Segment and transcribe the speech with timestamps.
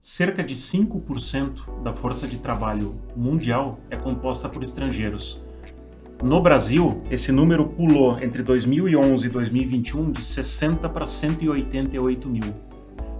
[0.00, 5.38] cerca de 5% da força de trabalho mundial é composta por estrangeiros.
[6.22, 12.54] No Brasil, esse número pulou entre 2011 e 2021 de 60 para 188 mil.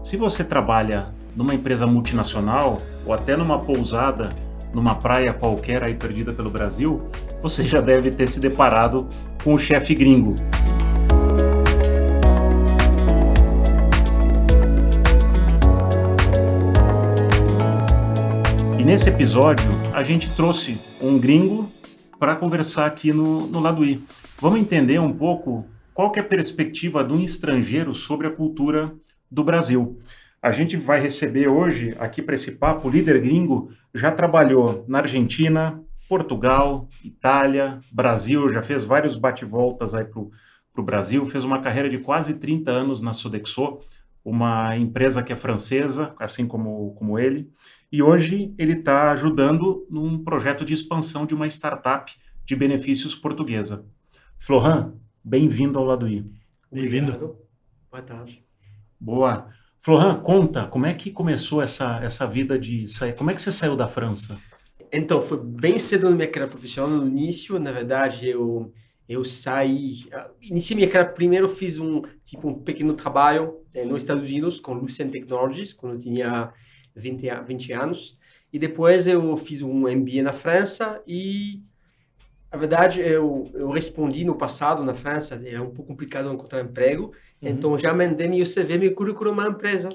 [0.03, 4.30] Se você trabalha numa empresa multinacional ou até numa pousada
[4.72, 7.02] numa praia qualquer aí perdida pelo Brasil,
[7.42, 9.08] você já deve ter se deparado
[9.42, 10.36] com o chefe gringo.
[18.90, 21.71] Nesse episódio a gente trouxe um gringo
[22.18, 24.03] para conversar aqui no, no Lado I.
[24.40, 28.93] Vamos entender um pouco qual é a perspectiva de um estrangeiro sobre a cultura
[29.30, 30.00] do Brasil.
[30.43, 34.98] A gente vai receber hoje, aqui para esse papo, o líder gringo já trabalhou na
[34.98, 41.88] Argentina, Portugal, Itália, Brasil, já fez vários bate-voltas aí para o Brasil, fez uma carreira
[41.88, 43.78] de quase 30 anos na Sodexo,
[44.25, 47.48] uma empresa que é francesa, assim como, como ele,
[47.92, 52.12] e hoje ele está ajudando num projeto de expansão de uma startup
[52.44, 53.84] de benefícios portuguesa.
[54.38, 54.92] Florent,
[55.24, 56.24] bem-vindo ao Lado I.
[56.70, 57.36] Bem-vindo.
[57.91, 58.44] Boa tarde.
[58.98, 59.48] Boa.
[59.80, 63.14] Florent, conta, como é que começou essa, essa vida de sair?
[63.14, 64.38] Como é que você saiu da França?
[64.92, 66.91] Então, foi bem cedo na minha carreira profissional.
[66.91, 68.72] No início, na verdade, eu
[69.08, 70.05] eu saí,
[70.41, 74.72] iniciei minha carreira primeiro fiz um tipo um pequeno trabalho eh, nos Estados Unidos com
[74.72, 76.52] Lucent Technologies quando eu tinha
[76.94, 78.19] 20, 20 anos
[78.52, 81.62] e depois eu fiz um MBA na França e
[82.50, 87.12] a verdade eu eu respondi no passado na França era um pouco complicado encontrar emprego
[87.42, 87.48] Uhum.
[87.48, 89.88] Então, já mandei meu CV, meu currículo uma empresa.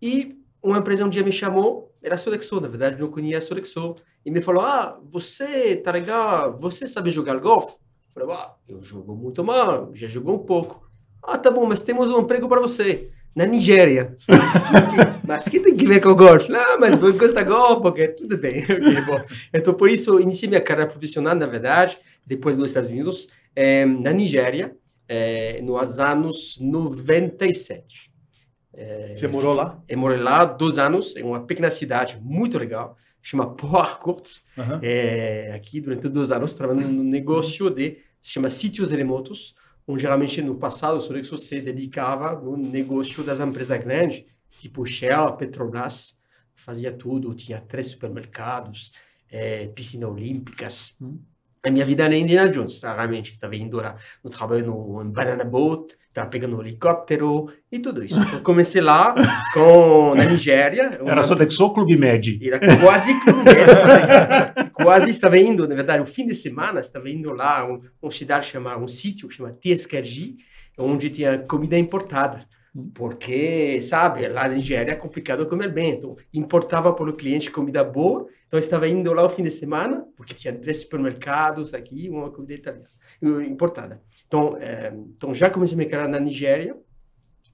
[0.00, 3.40] E uma empresa um dia me chamou, era a Sodexo, na verdade, não conhecia a
[3.40, 7.76] Sodexo, e me falou, ah, você, tá legal, você sabe jogar golfe?
[8.14, 10.88] Eu falei, ah, eu jogo muito mal, já jogou um pouco.
[11.22, 14.16] Ah, tá bom, mas temos um emprego para você, na Nigéria.
[15.26, 16.50] mas que tem que ver com o golfe?
[16.50, 18.62] Não, mas eu gosto de golfe, porque tudo bem.
[18.64, 19.20] okay, bom.
[19.52, 24.12] Então, por isso, iniciei minha carreira profissional, na verdade, depois nos Estados Unidos, eh, na
[24.12, 24.76] Nigéria,
[25.08, 28.10] é, nos anos 97.
[28.74, 29.78] É, Você morou lá?
[29.86, 34.80] Eu morei lá dois anos, em uma pequena cidade muito legal, chama Port uhum.
[35.54, 39.54] aqui durante dois anos, trabalhando num negócio de, se chama sítios remotos,
[39.86, 44.24] onde geralmente no passado o Sodexo se dedicava no negócio das empresas grandes,
[44.58, 46.16] tipo Shell, Petrobras,
[46.54, 48.92] fazia tudo, tinha três supermercados,
[49.30, 51.18] é, piscinas olímpicas, hum
[51.64, 53.30] a minha vida era Indiana Jones, realmente.
[53.30, 58.20] Estava indo lá no trabalho no Banana Boat, estava pegando um helicóptero e tudo isso.
[58.20, 59.14] Então, comecei lá
[59.54, 60.98] com, na Nigéria.
[61.00, 61.12] Uma...
[61.12, 62.38] Era só Dexo Clube Med?
[62.46, 64.70] Era quase Clube Med.
[64.74, 68.52] Quase estava indo, na verdade, o fim de semana, estava indo lá um, um cidade
[68.78, 70.36] um sítio que chama Tieskerji,
[70.78, 72.46] onde tinha comida importada
[72.94, 75.92] porque, sabe, lá na Nigéria é complicado comer bem.
[75.92, 78.26] Então, importava para o cliente comida boa.
[78.46, 82.54] Então, estava indo lá o fim de semana, porque tinha três supermercados aqui, uma comida
[82.54, 82.88] italiana,
[83.22, 84.00] importada.
[84.26, 86.76] Então, é, então já comecei a me carreira na Nigéria.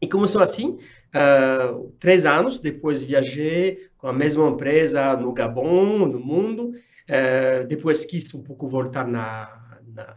[0.01, 0.79] E começou assim,
[1.15, 6.73] uh, três anos, depois viajei com a mesma empresa no Gabon, no mundo.
[7.09, 10.17] Uh, depois quis um pouco voltar na, na,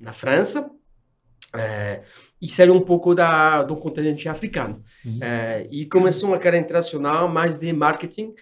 [0.00, 0.70] na França.
[1.54, 2.02] Uh,
[2.40, 4.82] e sair um pouco da, do continente africano.
[5.04, 5.20] Uhum.
[5.70, 8.34] E começou uma carreira internacional mais de marketing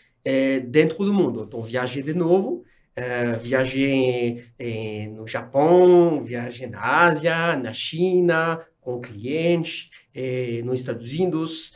[0.68, 1.44] dentro do mundo.
[1.46, 2.64] Então, viajei de novo,
[3.00, 4.44] é, viajei
[5.14, 9.90] no Japão, viajei na Ásia, na China, com clientes,
[10.64, 11.72] nos Estados Unidos,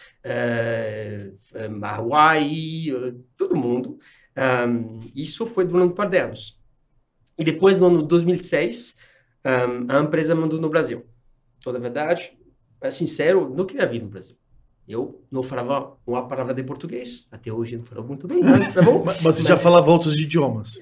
[1.82, 2.92] Hawaii,
[3.36, 3.98] todo mundo.
[4.36, 6.58] Um, isso foi durante um par de anos.
[7.38, 8.96] E depois, no ano 2006,
[9.44, 11.04] um, a empresa mandou no Brasil
[11.64, 12.36] toda verdade,
[12.78, 14.36] para sincero, não queria vir no Brasil.
[14.86, 18.82] Eu não falava uma palavra de português, até hoje não falo muito bem, mas tá
[18.82, 19.02] bom.
[19.04, 20.78] mas, mas você já falava outros idiomas?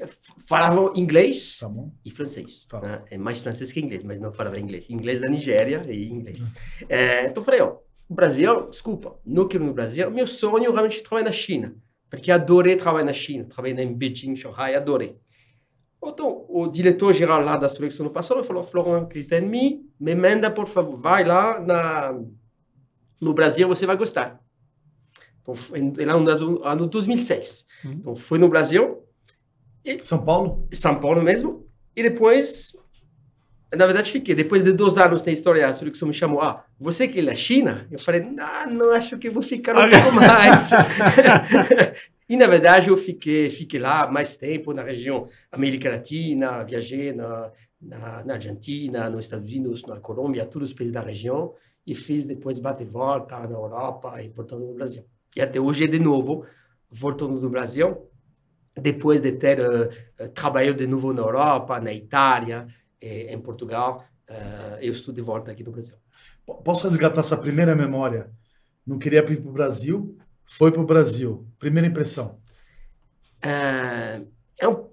[0.48, 1.70] Falava inglês tá
[2.04, 2.64] e francês.
[2.64, 2.80] Tá.
[2.80, 3.02] Né?
[3.12, 4.90] É mais francês que inglês, mas não falava inglês.
[4.90, 6.48] Inglês da Nigéria e inglês.
[6.88, 7.76] é, então falei, ó,
[8.08, 10.10] o Brasil, desculpa, não quero ir no Brasil.
[10.10, 11.76] Meu sonho realmente é trabalhar na China,
[12.10, 13.44] porque adorei trabalhar na China.
[13.44, 15.16] Trabalhei em Beijing, Shanghai, adorei.
[16.04, 20.50] Então, o diretor-geral lá da seleção no passado falou, Florent, acredita em mim, me manda,
[20.50, 22.20] por favor, vai lá na,
[23.22, 24.40] no Brasil, você vai gostar.
[25.40, 27.66] Então, foi lá no ano 2006.
[27.84, 27.92] Uhum.
[27.92, 29.04] Então, foi no Brasil.
[29.84, 30.66] E, São Paulo?
[30.72, 31.66] São Paulo mesmo.
[31.94, 32.76] E depois,
[33.74, 34.34] na verdade, fiquei.
[34.34, 37.34] Depois de dois anos na história, a seleção me chamou, ah, você que é da
[37.34, 37.86] China?
[37.90, 40.70] Eu falei, não, não acho que vou ficar um pouco mais.
[42.28, 47.52] E, na verdade, eu fiquei, fiquei lá mais tempo na região América Latina, viajei na,
[47.78, 51.52] na, na Argentina, nos Estados Unidos, na Colômbia, todos os países da região,
[51.86, 55.04] e fiz depois bate volta na Europa e voltando no Brasil.
[55.36, 56.44] E até hoje, de novo,
[56.90, 58.08] voltando do Brasil,
[58.74, 62.66] depois de ter uh, trabalhado de novo na Europa, na Itália,
[63.00, 65.96] em Portugal, uh, eu estou de volta aqui no Brasil.
[66.64, 68.30] Posso resgatar essa primeira memória?
[68.86, 71.46] Não queria ir para o Brasil, foi para o Brasil.
[71.58, 72.38] Primeira impressão?
[73.44, 74.26] Uh,
[74.58, 74.88] é um...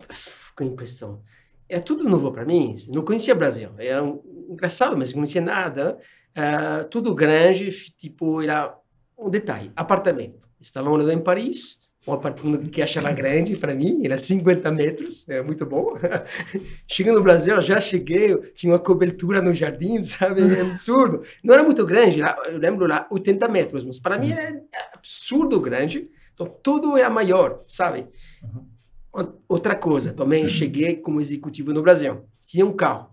[0.58, 1.22] Que impressão.
[1.68, 2.76] É tudo novo para mim.
[2.90, 3.70] Não conhecia o Brasil.
[3.78, 4.22] É um...
[4.50, 5.98] engraçado, mas não conhecia nada.
[6.38, 8.78] Uh, tudo grande, tipo, era
[9.18, 9.72] um detalhe.
[9.76, 10.48] Apartamento.
[10.62, 15.66] Estávamos em Paris, um apartamento que achava grande para mim, era 50 metros, é muito
[15.66, 15.94] bom.
[16.88, 20.42] Chegando no Brasil, já cheguei, tinha uma cobertura no jardim, sabe?
[20.42, 21.24] É absurdo.
[21.44, 26.10] Não era muito grande, eu lembro lá 80 metros, mas para mim é absurdo grande.
[26.34, 28.08] Então tudo era maior, sabe?
[28.44, 29.34] Uhum.
[29.48, 32.24] Outra coisa, também cheguei como executivo no Brasil.
[32.46, 33.10] Tinha um carro.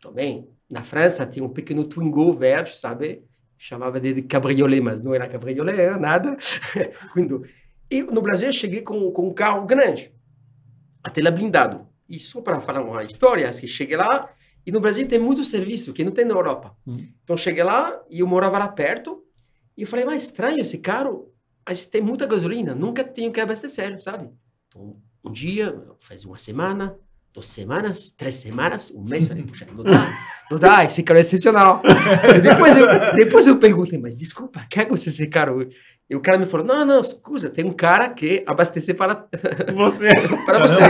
[0.00, 3.22] Também na França tinha um pequeno Twingo verde, sabe?
[3.56, 6.36] Chamava de cabriolet, mas não era cabriolet, era nada.
[7.88, 10.12] E no Brasil eu cheguei com, com um carro grande,
[11.04, 11.86] até lá blindado.
[12.08, 14.28] E só para falar uma história, que cheguei lá,
[14.66, 16.76] e no Brasil tem muito serviço que não tem na Europa.
[16.84, 17.06] Hum.
[17.22, 19.24] Então cheguei lá e eu morava lá perto,
[19.76, 21.32] e eu falei, mas estranho esse carro,
[21.64, 24.30] mas tem muita gasolina, nunca tenho que abastecer, sabe?
[24.66, 26.98] Então, um dia, faz uma semana,
[27.36, 30.18] duas semanas, três semanas, um mês, falei, puxa, não dá,
[30.50, 31.82] não dá, esse carro é excepcional.
[32.42, 35.68] depois, eu, depois eu perguntei, mas desculpa, quer você esse carro?
[36.08, 39.28] E o cara me falou: não, não, escusa, tem um cara que abastece para
[39.74, 40.08] você.
[40.46, 40.82] para você.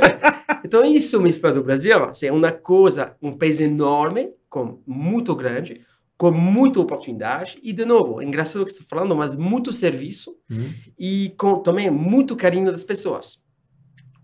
[0.64, 2.04] então, isso me inspira do Brasil.
[2.04, 5.86] Assim, é uma coisa, um país enorme, com muito grande,
[6.16, 7.58] com muita oportunidade.
[7.62, 10.74] E, de novo, é engraçado o que você está falando, mas muito serviço uhum.
[10.98, 13.38] e com também muito carinho das pessoas.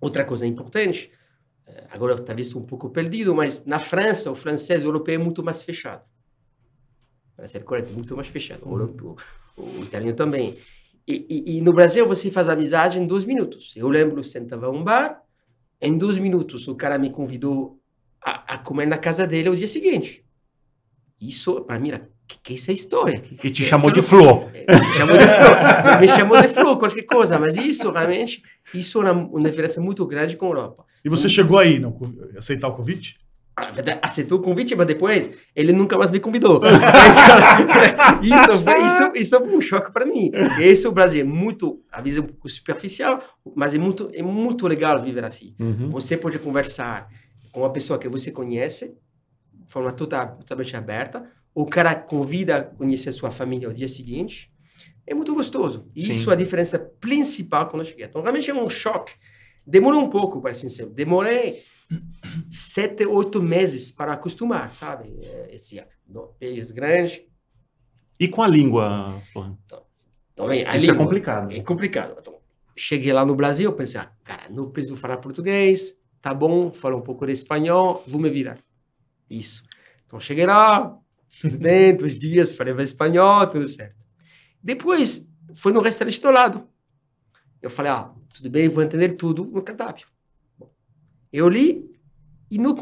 [0.00, 1.11] Outra coisa importante,
[1.91, 5.62] agora talvez um pouco perdido, mas na França, o francês o europeu é muito mais
[5.62, 6.03] fechado.
[7.37, 8.62] Para ser correto, muito mais fechado.
[8.65, 8.73] O, uhum.
[8.81, 9.17] europeu,
[9.56, 10.59] o italiano também.
[11.06, 13.75] E, e, e, no Brasil você faz amizade em dois minutos.
[13.76, 15.23] Eu lembro, sentava um bar,
[15.81, 17.79] em dois minutos o cara me convidou
[18.23, 20.25] a, a comer na casa dele o dia seguinte.
[21.21, 23.21] Isso, para mim, era, que, que é essa história?
[23.21, 24.50] Que, que te chamou de flor.
[24.67, 27.38] É, me chamou de flor, me chamou de flor, qualquer coisa.
[27.38, 28.43] Mas isso, realmente,
[28.73, 30.87] isso é uma, uma diferença muito grande com a Europa.
[31.05, 31.99] E você chegou aí, não,
[32.37, 33.19] aceitar o convite?
[34.03, 36.61] aceitou o convite, mas depois ele nunca mais me convidou.
[38.21, 40.31] isso, foi, isso, isso foi um choque para mim.
[40.61, 43.23] Esse é o Brasil, é muito, a visão um pouco superficial,
[43.55, 45.55] mas é muito, é muito legal viver assim.
[45.61, 45.91] Uhum.
[45.91, 47.09] Você pode conversar
[47.53, 48.97] com uma pessoa que você conhece,
[49.53, 51.25] de forma total, totalmente aberta,
[51.55, 54.50] o cara convida a conhecer a sua família no dia seguinte,
[55.07, 55.87] é muito gostoso.
[55.97, 56.11] Sim.
[56.11, 58.07] Isso é a diferença principal quando eu cheguei.
[58.07, 59.12] Então, realmente é um choque.
[59.66, 60.90] Demorou um pouco, para ser sincero.
[60.90, 61.62] Demorei
[62.50, 65.19] sete, oito meses para acostumar, sabe?
[65.22, 65.82] É, esse
[66.38, 67.26] país grande.
[68.19, 69.58] E com a língua, Flávio?
[69.64, 69.82] Então,
[70.34, 71.52] também, a Isso é língua, é complicado.
[71.52, 72.16] É complicado.
[72.19, 72.38] Então,
[72.76, 77.02] cheguei lá no Brasil, pensei, ah, cara, não preciso falar português, tá bom, falo um
[77.02, 78.58] pouco de espanhol, vou me virar.
[79.28, 79.62] Isso.
[80.06, 80.96] Então, cheguei lá,
[81.40, 83.96] tudo bem, dois dias, falei espanhol, tudo certo.
[84.62, 86.69] Depois, foi no restaurante do lado.
[87.64, 90.06] Eu falei, ah, tudo bem, vou entender tudo no cardápio.
[91.32, 91.94] Eu li
[92.50, 92.76] e não,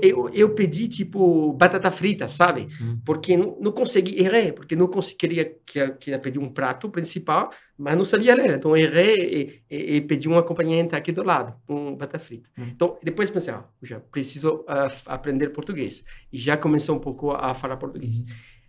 [0.00, 2.68] eu, eu pedi, tipo, batata frita, sabe?
[2.80, 3.00] Hum.
[3.04, 7.96] Porque não, não consegui, errei, porque não conseguiria que, que pedir um prato principal, mas
[7.96, 8.54] não sabia ler.
[8.54, 12.48] Então, errei e, e, e pedi um acompanhante aqui do lado, um batata frita.
[12.56, 12.68] Hum.
[12.70, 16.04] Então, depois pensei, ah, já preciso uh, aprender português.
[16.32, 18.20] E já começou um pouco a, a falar português.
[18.20, 18.26] Hum.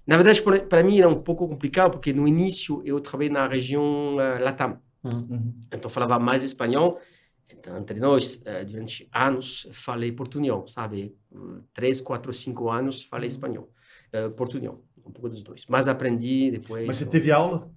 [0.08, 4.16] Na verdade, para mim era um pouco complicado, porque no início eu trabalhei na região
[4.16, 4.80] uh, Latam.
[5.04, 5.54] Uhum.
[5.72, 7.00] Então, falava mais espanhol
[7.58, 11.16] então, entre nós, eh, durante anos, falei portunhol, sabe?
[11.74, 13.32] Três, quatro, cinco anos, falei uhum.
[13.32, 13.74] espanhol.
[14.14, 15.66] Uh, portunhol, um pouco dos dois.
[15.68, 16.86] Mas aprendi depois...
[16.88, 17.72] Mas você teve aula?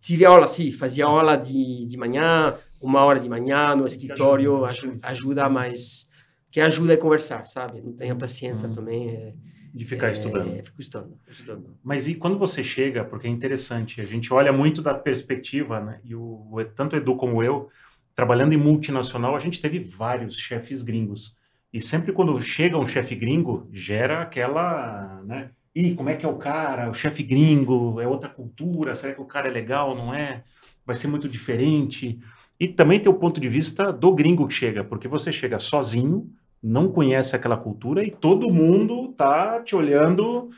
[0.00, 0.72] Tive aula, sim.
[0.72, 6.08] Fazia aula de, de manhã, uma hora de manhã no escritório, ajuda, ajuda, mas...
[6.50, 7.80] Que ajuda a conversar, sabe?
[7.80, 8.74] Não tenho paciência uhum.
[8.74, 9.10] também.
[9.10, 9.34] É,
[9.72, 10.64] de ficar é, estudando.
[10.64, 11.76] Fico estudando, estudando.
[11.82, 16.00] Mas e quando você chega, porque é interessante, a gente olha muito da perspectiva, né?
[16.04, 17.68] E o, tanto o Edu como eu,
[18.14, 21.34] trabalhando em multinacional, a gente teve vários chefes gringos.
[21.72, 25.50] E sempre quando chega um chefe gringo, gera aquela, né?
[25.74, 26.90] E como é que é o cara?
[26.90, 28.94] O chefe gringo é outra cultura?
[28.94, 29.94] Será que o cara é legal?
[29.94, 30.42] Não é?
[30.84, 32.18] Vai ser muito diferente?
[32.58, 36.28] E também tem o ponto de vista do gringo que chega, porque você chega sozinho,
[36.62, 40.50] não conhece aquela cultura e todo mundo tá te olhando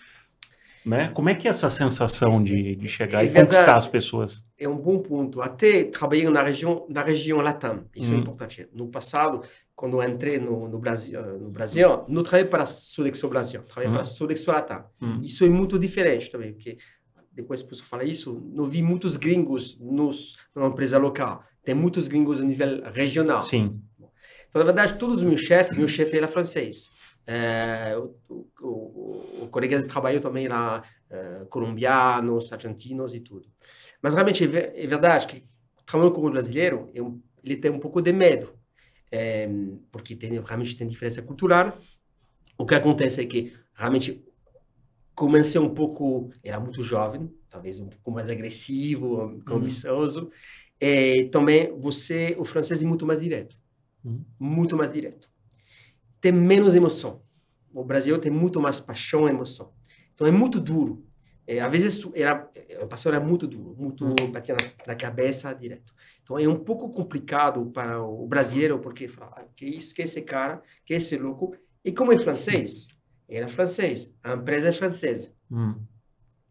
[0.84, 1.08] né?
[1.14, 4.44] Como é que é essa sensação de, de chegar é e verdade, conquistar as pessoas?
[4.58, 5.40] É um bom ponto.
[5.40, 8.16] Até trabalhei na região, na região Latam, isso hum.
[8.16, 8.68] é importante.
[8.72, 9.42] No passado,
[9.74, 13.90] quando entrei no, no Brasil, eh, no Brasil, não trabalhei para a Sodexo Brasil, trabalhei
[13.90, 13.92] hum.
[13.92, 14.84] para a Sodexo Latam.
[15.00, 15.20] Hum.
[15.22, 16.78] Isso é muito diferente também, porque
[17.32, 21.44] depois posso falar isso, não vi muitos gringos nos, numa empresa local.
[21.64, 23.40] Tem muitos gringos a nível regional.
[23.40, 23.80] Sim.
[24.52, 26.90] Então, na verdade, todos os meus chefes, meu chefe era francês.
[27.26, 33.48] É, o, o, o, o colega de trabalho também era é, colombianos, argentinos e tudo.
[34.02, 35.42] Mas realmente é, é verdade que
[35.86, 38.52] trabalhando com o brasileiro, eu, ele tem um pouco de medo,
[39.10, 39.48] é,
[39.90, 41.78] porque tem, realmente tem diferença cultural.
[42.58, 44.22] O que acontece é que realmente
[45.14, 49.42] comecei um pouco, era muito jovem, talvez um pouco mais agressivo, uhum.
[49.46, 50.24] ambicioso.
[50.24, 50.30] Uhum.
[50.78, 53.56] E também você, o francês é muito mais direto,
[54.04, 54.24] uhum.
[54.38, 55.30] muito mais direto.
[56.20, 57.22] Tem menos emoção.
[57.72, 59.72] O Brasil tem muito mais paixão e emoção.
[60.14, 61.04] Então é muito duro.
[61.46, 62.48] É, às vezes era,
[62.80, 64.30] o passado era muito duro, muito uhum.
[64.30, 65.92] batia na, na, cabeça direto.
[66.22, 70.22] Então é um pouco complicado para o brasileiro porque fala, ah, que isso, que esse
[70.22, 71.56] cara, que esse louco.
[71.84, 72.86] E como é francês,
[73.28, 75.32] era francês, a empresa é francesa.
[75.50, 75.74] Hum.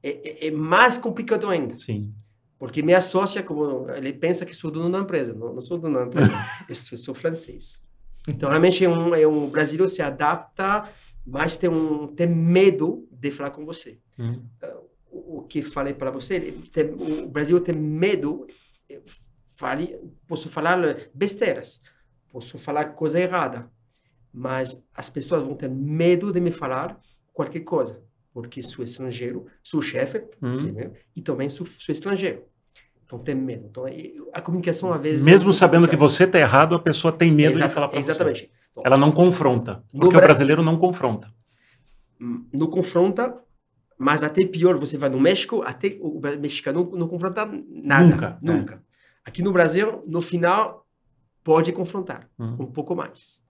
[0.04, 1.78] É, é, é, mais complicado ainda.
[1.78, 2.14] Sim.
[2.62, 5.98] Porque minha sócia, como ele pensa que sou dono da empresa, não, não sou dono
[5.98, 6.32] da empresa,
[6.70, 7.84] eu sou, sou, francês.
[8.28, 10.88] Então realmente é um, é um brasileiro se adapta,
[11.26, 13.98] mas tem um tem medo de falar com você.
[14.20, 14.44] Hum.
[14.62, 18.46] Uh, o, o, que falei para você, tem, o Brasil tem medo.
[19.58, 20.78] Fale, posso falar
[21.14, 21.82] besteiras,
[22.32, 23.72] posso falar coisa errada
[24.34, 27.00] mas as pessoas vão ter medo de me falar
[27.34, 28.02] qualquer coisa,
[28.34, 30.94] porque sou estrangeiro, sou chefe, uhum.
[31.16, 32.46] e também sou, sou, estrangeiro.
[33.12, 33.68] Então tem medo.
[33.70, 33.86] Então
[34.32, 37.68] a comunicação às vezes mesmo sabendo que você está errado, a pessoa tem medo Exata,
[37.68, 38.12] de falar para você.
[38.12, 38.52] Exatamente.
[38.72, 41.30] Então, Ela não confronta, porque o brasileiro não confronta.
[42.20, 43.36] Hum, não confronta,
[43.98, 48.06] mas até pior, você vai no México, até o mexicano não, não confronta nada.
[48.06, 48.38] Nunca.
[48.42, 48.76] Nunca.
[48.76, 48.80] É.
[49.26, 50.88] Aqui no Brasil, no final,
[51.44, 52.56] pode confrontar uhum.
[52.62, 53.42] um pouco mais.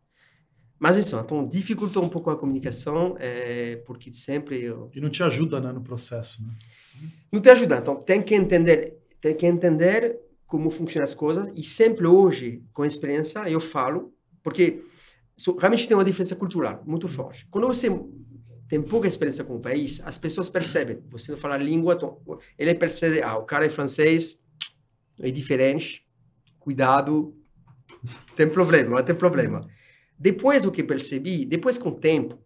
[0.79, 4.89] Mas isso, então dificulta um pouco a comunicação, é, porque sempre eu...
[4.95, 6.53] E não te ajuda né, no processo, né?
[7.31, 11.63] Não te ajuda, então tem que entender, tem que entender como funcionam as coisas e
[11.63, 14.13] sempre hoje, com experiência, eu falo,
[14.43, 14.83] porque
[15.59, 17.47] realmente tem uma diferença cultural muito forte.
[17.49, 17.87] Quando você
[18.67, 22.19] tem pouca experiência com o país, as pessoas percebem, você não fala a língua, então,
[22.57, 24.41] ele percebe, ah, o cara é francês,
[25.19, 26.05] é diferente,
[26.59, 27.35] cuidado,
[28.35, 29.67] tem problema, tem problema.
[30.17, 32.39] Depois do que percebi, depois com o tempo,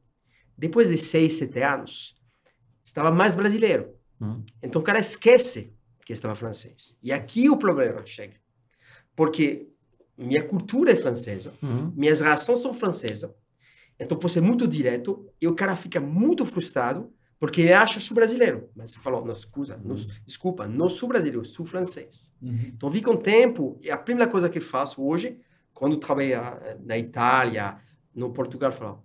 [0.58, 2.16] depois de seis, sete anos,
[2.84, 3.94] estava mais brasileiro.
[4.20, 4.44] Uhum.
[4.64, 5.75] Então o cara esquece
[6.06, 6.96] que estava francês.
[7.04, 8.36] E aqui o problema chega.
[9.16, 9.68] Porque
[10.18, 11.92] minha cultura é francesa, uhum.
[11.96, 13.34] minhas reações são francesas.
[14.00, 18.16] Então, por ser muito direto, e o cara fica muito frustrado porque ele acha sou
[18.16, 18.70] brasileiro.
[18.76, 19.96] Mas você falou, não, escusa, uhum.
[20.26, 22.32] desculpa, não sou brasileiro, sou francês.
[22.42, 22.72] Uhum.
[22.74, 25.40] Então, vi com o tempo, e a primeira coisa que faço hoje
[25.74, 27.78] quando trabalhei eh, na Itália,
[28.14, 29.04] no Portugal, falava,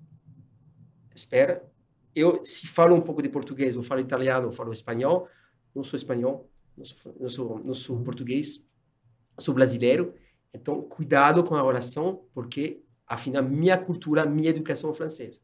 [1.15, 1.69] espera,
[2.15, 5.29] eu se falo um pouco de português, eu falo italiano, eu falo espanhol,
[5.75, 6.50] não sou espanhol,
[7.19, 8.63] não sou, português,
[9.39, 10.15] sou brasileiro,
[10.53, 15.41] então cuidado com a oração, porque afinal minha cultura, minha educação é francesa.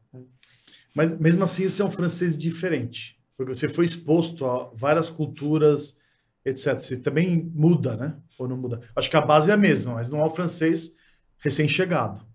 [0.95, 5.95] Mas mesmo assim você é um francês diferente, porque você foi exposto a várias culturas,
[6.43, 6.79] etc.
[6.79, 8.17] Você também muda, né?
[8.39, 8.81] Ou não muda?
[8.95, 10.95] Acho que a base é a mesma, mas não é o francês
[11.37, 12.25] recém-chegado.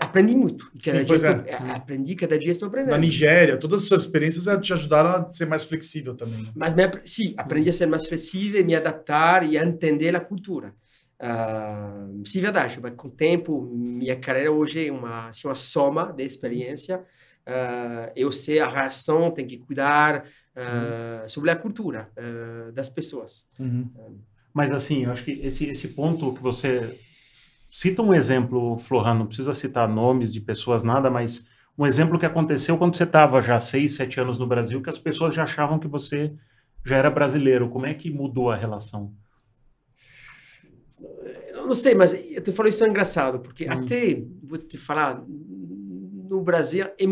[0.00, 0.70] Aprendi muito.
[0.84, 1.54] Cada Sim, dia é.
[1.70, 2.90] Aprendi, cada dia estou aprendendo.
[2.90, 6.42] Na Nigéria, todas as suas experiências te ajudaram a ser mais flexível também.
[6.42, 6.52] Né?
[6.54, 10.74] Mas, me, sim, aprendi a ser mais flexível, me adaptar e a entender a cultura.
[11.20, 12.80] Uh, sim, verdade.
[12.82, 16.98] Mas com o tempo, minha carreira hoje é uma, assim, uma soma de experiência.
[17.46, 20.24] Uh, eu sei a reação, tem que cuidar
[20.56, 22.10] uh, sobre a cultura
[22.74, 23.46] das pessoas.
[23.60, 23.88] Uhum.
[24.52, 26.98] Mas, assim, eu acho que esse, esse ponto que você
[27.74, 32.26] Cita um exemplo, Florhan, não precisa citar nomes de pessoas, nada, mas um exemplo que
[32.26, 35.78] aconteceu quando você estava já seis, sete anos no Brasil, que as pessoas já achavam
[35.78, 36.34] que você
[36.84, 37.70] já era brasileiro.
[37.70, 39.14] Como é que mudou a relação?
[41.48, 43.72] Eu não sei, mas eu te falo isso é engraçado, porque hum.
[43.72, 47.04] até, vou te falar, no Brasil, é,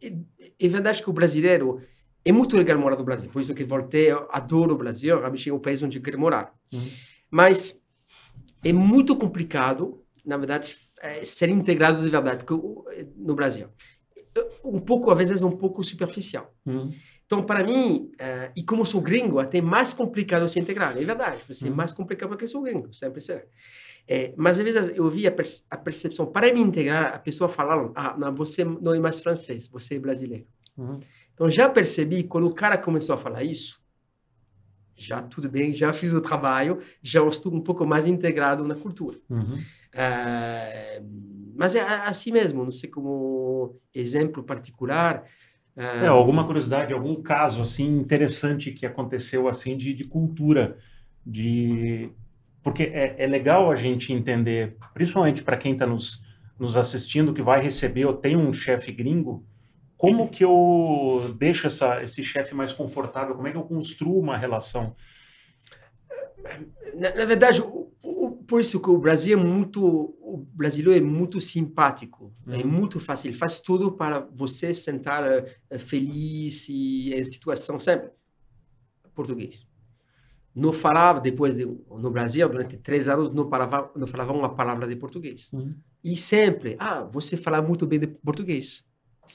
[0.00, 0.12] é,
[0.60, 1.82] é, verdade que o brasileiro
[2.24, 5.50] é muito legal morar no Brasil, por isso que voltei, eu adoro o Brasil, realmente
[5.50, 6.54] é o país onde eu quero morar.
[6.72, 6.88] Hum.
[7.30, 7.78] Mas
[8.64, 13.68] é muito complicado, na verdade, é, ser integrado de verdade porque, no Brasil.
[14.64, 16.52] Um pouco, às vezes, um pouco superficial.
[16.66, 16.90] Uhum.
[17.26, 20.96] Então, para mim, uh, e como sou gringo, até mais complicado se integrar.
[20.96, 21.76] É verdade, ser uhum.
[21.76, 23.42] mais complicado porque sou gringo, sempre será.
[24.06, 27.48] É, mas às vezes eu vi a, perce a, percepção, para me integrar, a pessoa
[27.48, 30.46] falava, ah, não, você não é mais francês, você é brasileiro.
[30.76, 31.00] Uhum.
[31.32, 33.80] Então já percebi, quando o cara começou a falar isso,
[34.96, 39.18] já tudo bem, já fiz o trabalho, já estou um pouco mais integrado na cultura.
[39.28, 39.58] Uhum.
[39.94, 45.24] Uh, mas é assim mesmo, não sei como exemplo particular.
[45.76, 50.78] É, alguma curiosidade, algum caso assim interessante que aconteceu assim de, de cultura,
[51.26, 52.10] de
[52.62, 56.22] porque é, é legal a gente entender, principalmente para quem está nos,
[56.58, 59.44] nos assistindo, que vai receber ou tem um chefe gringo,
[59.96, 63.34] como que eu deixo essa, esse chefe mais confortável?
[63.34, 64.94] Como é que eu construo uma relação?
[66.94, 69.82] Na, na verdade, o, o, por isso que o Brasil é muito,
[70.20, 72.60] o brasileiro é muito simpático, é uhum.
[72.60, 78.10] é muito fácil, ele faz tudo para você sentar uh, feliz e em situação sempre
[79.14, 79.66] português.
[80.54, 84.86] Não falava depois de, no Brasil durante três anos não falava não falava uma palavra
[84.86, 85.48] de português.
[85.52, 85.74] Uhum.
[86.02, 88.84] E sempre, ah, você fala muito bem de português.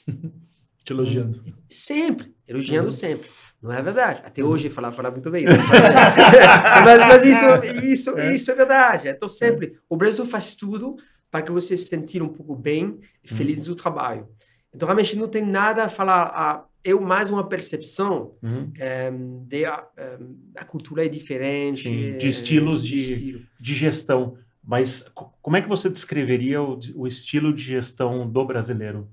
[0.84, 1.42] Te elogiando.
[1.68, 2.92] Sempre, elogiando uhum.
[2.92, 3.28] sempre.
[3.62, 4.22] Não é verdade.
[4.24, 4.74] Até hoje uhum.
[4.74, 5.44] falar, falar muito bem.
[6.84, 8.34] mas, mas, isso, isso, é.
[8.34, 9.08] isso é verdade.
[9.08, 10.96] Então, sempre, o Brasil faz tudo
[11.30, 13.66] para que você se sentir um pouco bem e feliz uhum.
[13.66, 14.28] do trabalho.
[14.74, 16.22] Então, realmente, não tem nada a falar.
[16.34, 18.72] A, eu mais uma percepção uhum.
[18.78, 19.12] é,
[19.46, 20.18] de a, é,
[20.56, 21.82] a, cultura é diferente.
[21.82, 23.40] Sim, de estilos de, de, estilo.
[23.60, 24.38] de gestão.
[24.64, 25.04] Mas
[25.42, 29.08] como é que você descreveria o, o estilo de gestão do brasileiro?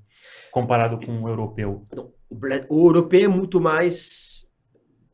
[0.51, 1.86] Comparado com o europeu?
[1.96, 2.12] Não,
[2.70, 4.46] o, europeu é muito mais.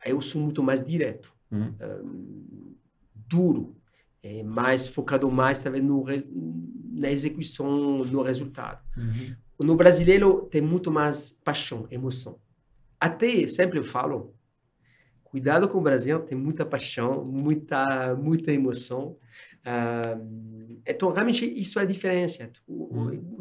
[0.05, 1.73] Eu sou muito mais direto, hum.
[1.81, 2.75] um,
[3.27, 3.75] duro,
[4.21, 6.05] é mais focado mais talvez no,
[6.91, 8.81] na execução, no resultado.
[8.97, 9.35] Uhum.
[9.65, 12.37] No brasileiro tem muito mais paixão, emoção.
[12.99, 14.33] Até sempre eu falo,
[15.33, 19.17] cuidado com o Brasil, tem muita paixão, muita muita emoção.
[19.65, 22.47] Uh, então, realmente, isso é a diferença.
[22.69, 23.35] Hum.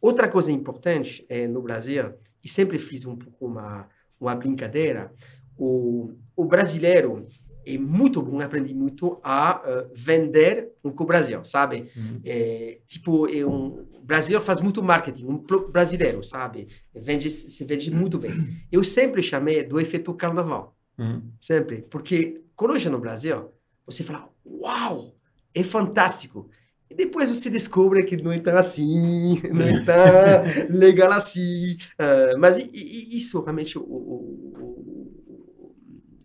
[0.00, 3.86] Outra coisa importante é, no Brasil, e sempre fiz um pouco uma,
[4.18, 5.12] uma brincadeira,
[5.56, 7.28] o, o brasileiro
[7.64, 11.92] é muito bom, aprendi muito a uh, vender com o Brasil, sabe?
[11.96, 12.20] Uhum.
[12.24, 15.36] É, tipo, é um, o Brasil faz muito marketing, um
[15.70, 16.66] brasileiro, sabe?
[16.92, 18.32] Vende, se vende muito bem.
[18.72, 21.22] Eu sempre chamei do efeito carnaval, uhum.
[21.40, 23.52] sempre, porque quando eu estou no Brasil,
[23.86, 25.14] você fala, uau,
[25.54, 26.48] é fantástico.
[26.90, 31.76] E depois você descobre que não é tão assim, não é tão legal assim.
[31.94, 34.80] Uh, mas e, e isso realmente, o, o, o,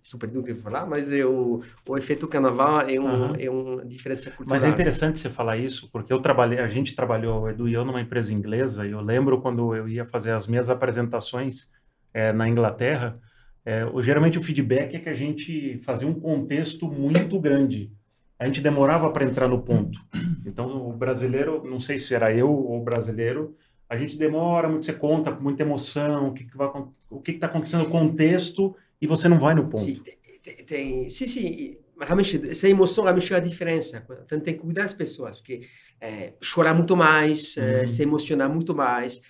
[0.02, 3.36] super do que falar, mas é o, o efeito carnaval é, um, uhum.
[3.40, 4.60] é uma diferença cultural.
[4.60, 7.86] Mas é interessante você falar isso, porque eu trabalhei, a gente trabalhou, Edu e eu,
[7.86, 11.70] numa empresa inglesa, e eu lembro quando eu ia fazer as minhas apresentações
[12.14, 13.20] é, na Inglaterra,
[13.66, 17.92] é, geralmente o feedback é que a gente fazia um contexto muito grande
[18.38, 20.00] a gente demorava para entrar no ponto.
[20.46, 23.56] Então, o brasileiro, não sei se era eu ou o brasileiro,
[23.90, 26.70] a gente demora muito, você conta com muita emoção, o que, que vai,
[27.10, 29.82] o que está acontecendo no contexto, e você não vai no ponto.
[29.82, 30.02] Sim,
[30.44, 34.06] tem, tem, sim, sim, realmente, essa emoção realmente é a diferença.
[34.26, 35.62] Então, tem que cuidar das pessoas, porque
[36.00, 37.88] é, chorar muito mais, é, uhum.
[37.88, 39.22] se emocionar muito mais.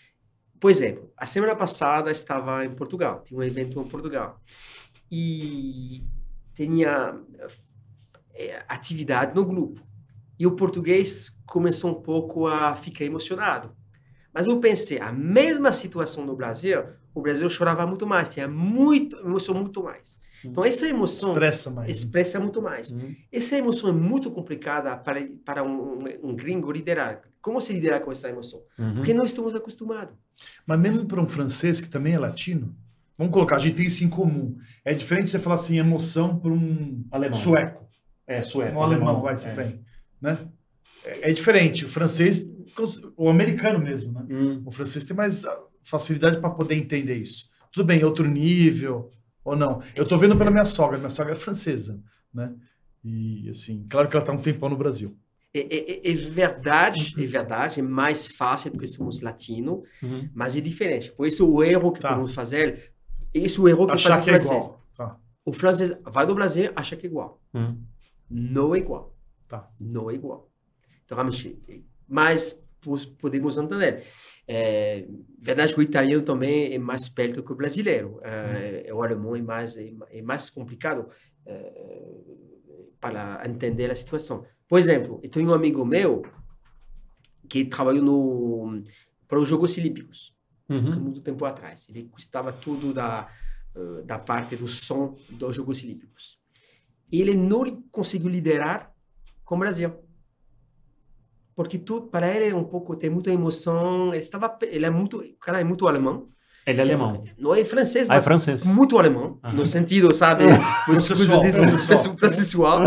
[0.60, 4.40] Por exemplo, a semana passada estava em Portugal, tinha um evento em Portugal,
[5.12, 6.04] e
[6.56, 7.20] tinha
[8.34, 9.82] é, atividade no grupo.
[10.38, 13.76] E o português começou um pouco a ficar emocionado.
[14.34, 19.18] Mas eu pensei, a mesma situação no Brasil, o Brasil chorava muito mais, tinha muito,
[19.18, 20.20] emoção muito mais.
[20.48, 21.88] Então, essa emoção expressa mais.
[21.88, 21.92] Né?
[21.92, 22.92] Expressa muito mais.
[22.92, 23.16] Uhum.
[23.32, 27.22] Essa emoção é muito complicada para, para um, um, gringo liderar.
[27.42, 28.62] Como se liderar com essa emoção?
[28.78, 28.96] Uhum.
[28.96, 30.16] Porque nós estamos acostumados.
[30.66, 32.76] Mas mesmo para um francês que também é latino,
[33.18, 34.58] vamos colocar, a gente tem isso em comum.
[34.84, 37.36] É diferente você falar assim, emoção para um Alemão.
[37.36, 37.88] sueco.
[38.28, 38.74] É, sueco.
[38.74, 39.56] No alemão, vai tudo é.
[39.56, 39.82] bem.
[40.22, 40.38] Né?
[41.04, 41.86] É, é, diferente.
[41.86, 42.50] O francês,
[43.16, 44.26] o americano mesmo, né?
[44.30, 44.64] Hum.
[44.66, 45.44] O francês tem mais
[45.84, 47.50] facilidade para poder entender isso.
[47.72, 49.12] Tudo bem, outro nível
[49.46, 49.82] ou não.
[49.96, 50.98] Eu estou vendo pela minha sogra.
[50.98, 52.02] Minha sogra é francesa,
[52.34, 52.54] né?
[53.02, 55.16] E, assim, claro que ela está um tempão no Brasil.
[55.54, 60.28] É, é, é, verdade, é verdade, é mais fácil porque somos latino, uhum.
[60.34, 61.14] mas é diferente.
[61.14, 62.10] Por isso o erro que tá.
[62.10, 62.92] podemos fazer,
[63.34, 64.52] esse é o erro que Achar faz o francês.
[64.52, 64.86] É igual.
[64.98, 65.18] Tá.
[65.46, 67.40] O francês vai do Brasil, acha que é igual.
[67.54, 67.78] Uhum
[68.30, 69.16] não é igual.
[69.48, 69.70] Tá.
[69.80, 70.50] Não é igual.
[71.06, 71.62] Então, realmente,
[72.08, 72.64] mas
[73.20, 74.06] podemos entender.
[74.48, 75.08] É
[75.40, 78.20] verdade que o italiano também é mais perto que o brasileiro.
[78.24, 78.98] É, hum.
[78.98, 81.10] O alemão é mais, é, é mais complicado
[81.46, 82.22] é,
[83.00, 84.46] para entender a situação.
[84.68, 86.24] Por exemplo, eu tenho um amigo meu
[87.48, 88.84] que trabalhou no,
[89.28, 90.36] para os Jogos Olímpicos,
[90.68, 91.00] uhum.
[91.00, 91.88] muito tempo atrás.
[91.90, 93.30] Ele gostava tudo da,
[94.04, 96.40] da parte do som dos Jogos Olímpicos
[97.12, 98.94] ele não conseguiu liderar
[99.44, 99.94] com o Brasil.
[101.56, 105.20] Porque tudo para ele é um pouco tem muita emoção, ele estava ele é muito,
[105.20, 106.28] o cara é muito alemão.
[106.66, 107.24] Ele é alemão.
[107.38, 108.66] Não é francês, ah, é francês.
[108.66, 109.52] muito alemão, uhum.
[109.54, 110.44] no sentido, sabe,
[110.86, 112.16] processual, processual.
[112.16, 112.80] processual.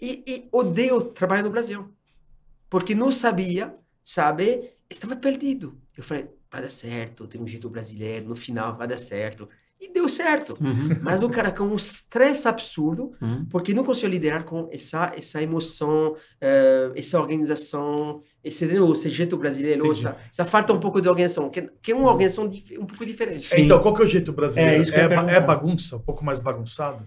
[0.00, 1.92] e, e odeio trabalhar no Brasil.
[2.70, 3.74] Porque não sabia,
[4.04, 5.76] sabe, estava perdido.
[5.96, 9.48] Eu falei, vai dar certo, tem um jeito brasileiro, no final vai dar certo.
[9.78, 10.56] E deu certo.
[10.58, 10.88] Uhum.
[11.02, 13.44] Mas o cara com um estresse absurdo, Uhum.
[13.50, 19.92] porque não conseguiu liderar com essa essa emoção, eh, essa organização, esse, esse jeito brasileiro,
[19.92, 23.04] essa, essa falta um pouco de organização, que, que é uma organização dif- um pouco
[23.04, 23.52] diferente.
[23.54, 24.82] É, Então, qual que é o jeito brasileiro?
[24.82, 25.32] É ia ba- perguntar.
[25.32, 25.96] é bagunça?
[25.96, 27.06] Um pouco mais bagunçado?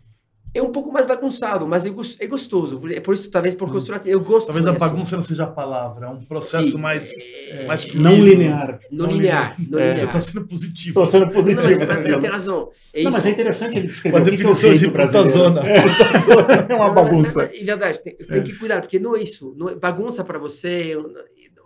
[0.52, 2.80] É um pouco mais bagunçado, mas é, é gostoso.
[2.92, 4.48] É por isso, talvez, por causa eu gosto.
[4.48, 6.78] Talvez a bagunça não seja a palavra, é um processo Sim.
[6.78, 7.12] mais,
[7.50, 8.04] É, mais fluido.
[8.10, 8.80] Não linear.
[8.92, 9.56] Não linear.
[9.60, 9.94] Não É.
[9.94, 10.08] Você linear.
[10.08, 10.90] está sendo positivo.
[11.02, 11.62] Estou sendo Não, positivo.
[11.68, 12.06] mas Gabriel.
[12.14, 12.72] ele tem razão.
[12.94, 15.40] É Não, mas é interessante ele descrever que é definição de jeito puta brasileiro.
[15.44, 15.62] zona.
[15.62, 16.54] Puta zona.
[16.68, 17.40] É uma Não, bagunça.
[17.40, 19.54] mas- mas É verdade, tem, tem que cuidar, porque não é isso.
[19.56, 20.98] Não é, bagunça para você,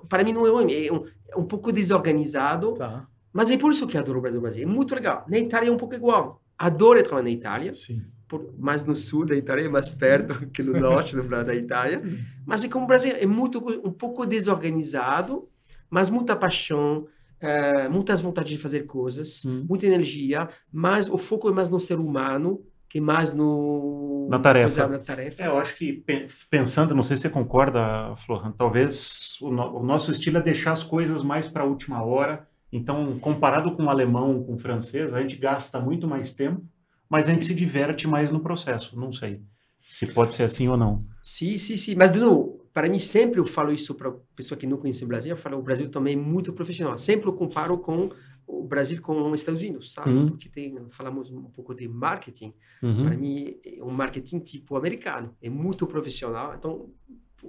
[0.10, 3.72] para mim não é ruim, é um, é um pouco desorganizado, Tá, mas é por
[3.72, 4.42] isso que eu adoro o Brasil.
[4.42, 4.64] Brasil.
[4.64, 5.24] É muito legal.
[5.30, 6.42] Na Itália é um pouco igual.
[6.58, 8.02] Adoro trabalhar na Itália, sim.
[8.28, 12.02] por, mais no sul da Itália, é mais perto que no norte do, da Itália.
[12.46, 15.48] Mas é como o Brasil, é muito, um pouco desorganizado,
[15.90, 17.08] mas muita paixão,
[17.40, 19.66] eh, muitas vontades de fazer coisas, Hum.
[19.70, 24.28] muita energia, mas o foco é mais no ser humano, que mais no...
[24.30, 24.68] Na tarefa.
[24.68, 25.44] coisa- Na tarefa.
[25.44, 29.80] É, eu acho que pe- pensando, não sei se você concorda, Florian, talvez o, no-
[29.80, 32.48] o nosso estilo é deixar as coisas mais para a última hora.
[32.74, 36.66] Então, comparado com o alemão, com o francês, a gente gasta muito mais tempo,
[37.08, 39.00] mas a gente se diverte mais no processo.
[39.00, 39.42] Não sei
[39.88, 41.06] se pode ser assim ou não.
[41.22, 41.94] Sim, sim, sim.
[41.96, 45.08] Mas, de novo, para mim, sempre eu falo isso para pessoa que não conhece o
[45.08, 46.98] Brasil, eu falo o Brasil também é muito profissional.
[46.98, 48.10] Sempre eu comparo com
[48.48, 50.10] o Brasil com os Estados Unidos, sabe?
[50.10, 50.30] Uhum.
[50.30, 52.56] Porque tem, falamos um pouco de marketing.
[52.82, 53.06] Uhum.
[53.06, 55.36] Para mim, é um marketing tipo americano.
[55.40, 56.56] É muito profissional.
[56.56, 56.90] Então,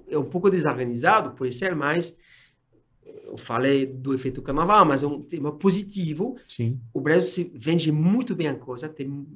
[0.06, 2.14] é um pouco desorganizado, pode ser, mas
[3.26, 6.36] eu falei do efeito carnaval, mas é um tema positivo.
[6.48, 6.80] Sim.
[6.92, 9.26] O Brasil se vende muito bem a coisa, tem,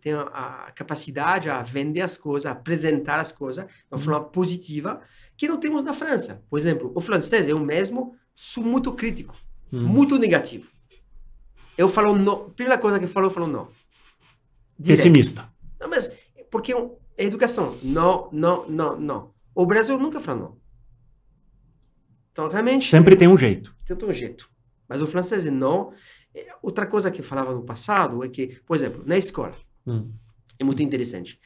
[0.00, 5.00] tem a, capacidade a vender as coisas, a apresentar as coisas de uma forma positiva,
[5.36, 6.42] que não temos na França.
[6.50, 9.34] Por exemplo, o francês, eu mesmo sou muito crítico,
[9.72, 9.82] Hum.
[9.86, 10.68] muito negativo.
[11.78, 13.68] Eu falo não, primeira coisa que eu falo, eu falo não.
[14.78, 14.98] Direto.
[14.98, 15.48] Pessimista.
[15.78, 16.10] Não, mas
[16.50, 16.74] porque
[17.16, 17.78] é educação.
[17.82, 19.30] Não, não, não, não.
[19.54, 20.59] O Brasil nunca fala não.
[22.32, 23.74] Então, realmente, Sempre tem um jeito.
[23.84, 24.48] tem um jeito.
[24.88, 25.92] Mas o francês não.
[26.34, 30.12] É, Outra coisa que eu falava no passado é que, por exemplo, na escola, Hum.
[30.58, 31.40] é muito interessante.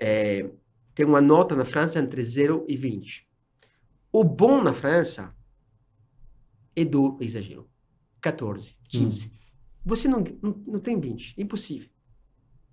[0.00, 0.48] É,
[0.94, 3.28] tem uma nota na França entre 0 e 20.
[4.12, 5.34] O bom na França
[6.76, 7.68] é do, exagero,
[8.20, 9.30] 14, 15.
[9.84, 11.88] Você não, não, não tem 20, é impossível.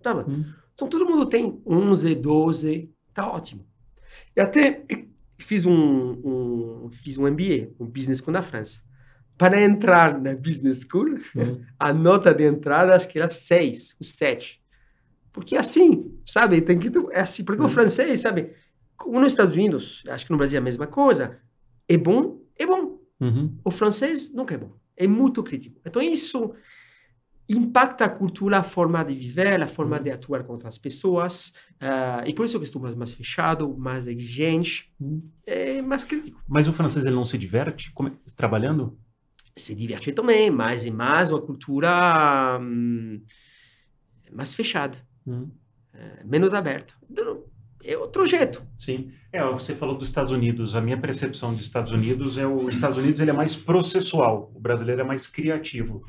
[0.01, 0.31] Tá bom?
[0.31, 0.53] Hum.
[0.73, 3.67] Então todo mundo tem 11, 12, tá ótimo.
[4.35, 4.83] E até
[5.43, 8.79] fiz um, um, fiz um MBA, um Business School na França.
[9.37, 11.61] Para entrar na Business School, Hum.
[11.79, 14.61] a nota de entrada acho que era 6, ou 7.
[15.33, 16.61] Porque assim, sabe?
[16.61, 17.69] Tem que, é assim, porque o Uhum.
[17.71, 18.51] francês, sabe?
[18.97, 21.39] Como nos Estados Unidos, acho que no Brasil é a mesma coisa.
[21.87, 22.99] É bom, é bom.
[23.19, 23.57] Uhum.
[23.63, 24.75] O francês nunca é bom.
[24.97, 25.79] É muito crítico.
[25.85, 26.53] Então, isso
[27.57, 30.03] impacta a cultura, a forma de viver, a forma Uhum.
[30.03, 31.53] de atuar contra as pessoas.
[31.79, 35.21] ah, e por isso que estou mais, mais fechado, mais exigente, Uhum.
[35.45, 36.39] é mais crítico.
[36.47, 38.97] Mas o francês ele não se diverte Como é- trabalhando?
[39.57, 43.21] Se diverte também, mas é mais uma cultura hum,
[44.31, 45.49] mais fechada, Hum.
[45.93, 46.93] é, menos aberta.
[47.09, 47.43] Então,
[47.83, 48.61] É outro jeito.
[48.77, 49.11] Sim.
[49.33, 50.75] É, você falou dos Estados Unidos.
[50.75, 54.51] A minha percepção dos Estados Unidos é o os Estados Unidos ele é mais processual,
[54.53, 56.05] o brasileiro é mais criativo.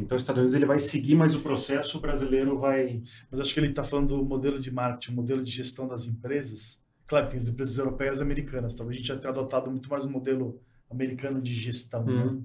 [0.00, 3.02] Então, os Estados Unidos ele vai seguir mais o processo, o brasileiro vai.
[3.30, 6.06] Mas acho que ele está falando do modelo de marketing, o modelo de gestão das
[6.06, 6.80] empresas.
[7.06, 8.74] Claro, tem as empresas europeias e americanas.
[8.74, 10.60] Talvez a gente já tenha adotado muito mais um modelo
[10.90, 12.04] americano de gestão.
[12.04, 12.12] né?
[12.24, 12.44] Hum.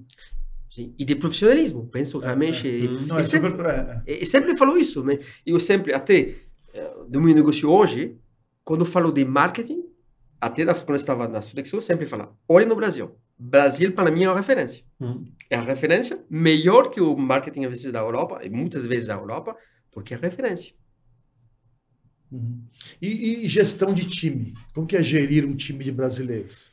[0.70, 0.94] Sim.
[0.98, 1.86] E de profissionalismo.
[1.88, 2.68] Penso realmente.
[2.68, 3.06] É, Hum.
[3.06, 3.66] Não, é sempre- super.
[3.66, 4.22] é, é.
[4.22, 6.34] E sempre falo isso, mas eu sempre, até
[6.74, 8.16] eh, do meu negócio hoje,
[8.64, 9.84] quando eu falo de marketing,
[10.40, 13.12] até quando eu estava na Sodexo, eu sempre falo, olha no Brasil.
[13.38, 14.82] Brasil, para mim, é uma referência.
[15.00, 15.26] Hum.
[15.50, 19.14] É a referência melhor que o marketing, às vezes, da Europa, e muitas vezes da
[19.14, 19.54] Europa,
[19.92, 20.72] porque é referência.
[22.32, 22.60] Uhum.
[23.00, 24.54] E, e gestão de time?
[24.74, 26.72] Como que é gerir um time de brasileiros?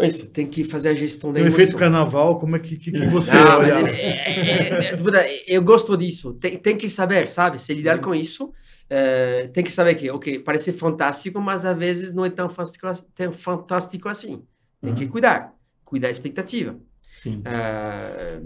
[0.00, 1.60] Isso, tem que fazer a gestão da Tem o emoção.
[1.64, 3.88] efeito carnaval, como é que, que, que você Não, mas olha?
[3.90, 6.34] é- é- é- é- eu gosto disso.
[6.34, 7.60] Tem, tem que saber, sabe?
[7.60, 8.52] Se lidar com isso,
[8.88, 12.86] eh, tem que saber que, ok, parece fantástico, mas às vezes não é tão fantástico,
[13.16, 14.44] tão fantástico assim.
[14.80, 15.10] Tem que Uhum.
[15.10, 15.52] cuidar,
[15.88, 16.78] cuidar da expectativa.
[17.14, 17.42] Sim.
[17.46, 18.40] Ah,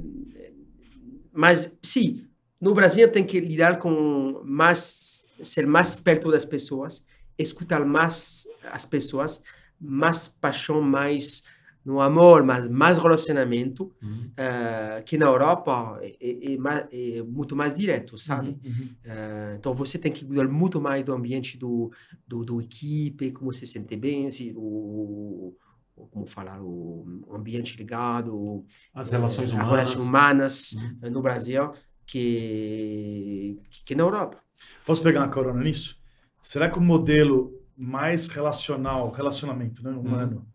[1.32, 2.26] mas, sim,
[2.60, 7.04] no Brasil tem que lidar com mais, ser mais perto das pessoas,
[7.38, 9.42] escutar mais as pessoas,
[9.80, 11.42] mais paixão, mais
[11.84, 14.30] no amor, mais, mais relacionamento, Hum.
[14.36, 18.50] ah, que na Europa é, é- é é muito mais direto, sabe?
[18.64, 18.88] Uhum.
[19.06, 21.90] Ah, então você tem que cuidar muito mais do ambiente do,
[22.28, 25.56] do, do equipe, como se sente bem, se o,
[25.94, 30.98] como como falar, o ambiente ligado, as relações eh, humanas, as relações humanas Uhum.
[31.02, 31.72] eh, no Brasil
[32.06, 34.38] que, que na Europa.
[34.84, 35.98] Posso pegar uma corona nisso?
[36.40, 40.46] Será que o modelo mais relacional, relacionamento né, humano,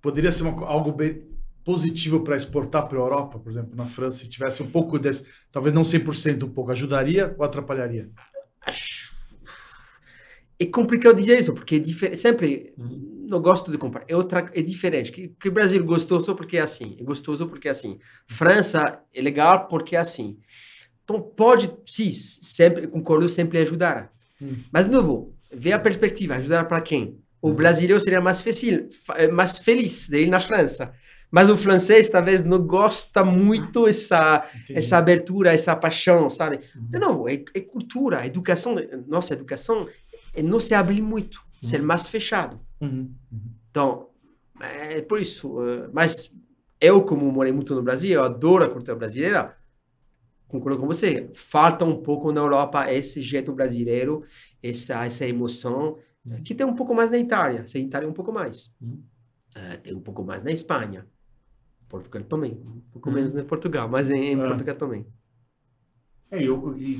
[0.00, 1.18] poderia ser uma algo bem
[1.64, 5.26] positivo para exportar para a Europa, por exemplo, na França, se tivesse um pouco desse,
[5.50, 8.08] talvez não 100%, um pouco, ajudaria ou atrapalharia?
[8.60, 9.05] Acho...
[10.58, 13.26] É complicado dizer isso, porque é sempre Uhum.
[13.28, 14.06] não gosto de comparar.
[14.08, 15.12] É, outra, é diferente.
[15.12, 16.96] Que, que Brasil gostoso porque é assim.
[16.98, 17.98] É gostoso porque é assim.
[18.26, 20.38] França é legal porque é assim.
[21.04, 24.10] Então pode, sim, sempre, concordo, sempre ajudar.
[24.40, 24.56] Hum.
[24.72, 26.34] Mas, de novo, vê a perspectiva.
[26.36, 27.18] Ajudar para quem?
[27.40, 28.88] O brasileiro seria mais, feliz,
[29.32, 30.92] mais feliz de ir na França.
[31.30, 34.78] Mas o francês talvez não gosta muito essa Entendi.
[34.78, 36.60] essa abertura, essa paixão, sabe?
[36.74, 36.86] Uhum.
[36.88, 39.86] De novo, é, é cultura, educação, nossa educação
[40.36, 42.60] é não se abrir muito, ser mais fechado.
[42.80, 43.12] Uhum.
[43.70, 44.10] Então,
[44.60, 45.60] é por isso.
[45.62, 46.32] eh, Mas
[46.80, 49.56] eu, como morei muito no Brasil, eu adoro a cultura brasileira.
[50.48, 51.28] Concordo com você.
[51.34, 54.22] Falta um pouco na Europa esse jeito brasileiro,
[54.62, 55.98] essa essa emoção
[56.30, 57.64] eh, que tem um pouco mais na Itália.
[57.74, 58.70] Na Itália um pouco mais.
[58.80, 59.02] Uhum.
[59.56, 61.06] Eh, tem um pouco mais na Espanha.
[61.88, 62.52] Portugal também.
[62.52, 63.14] Um pouco Uhum.
[63.16, 64.48] menos na Portugal, mas em, em Ah.
[64.48, 65.06] Portugal também.
[66.30, 66.98] É, eu, e,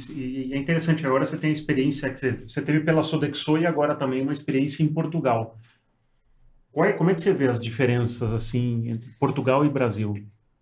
[0.49, 4.23] e é interessante, agora você tem experiência você, você teve pela Sodexo e agora também
[4.23, 5.59] uma experiência em Portugal.
[6.73, 10.15] Qual é- como é que você vê as diferenças assim entre Portugal e Brasil?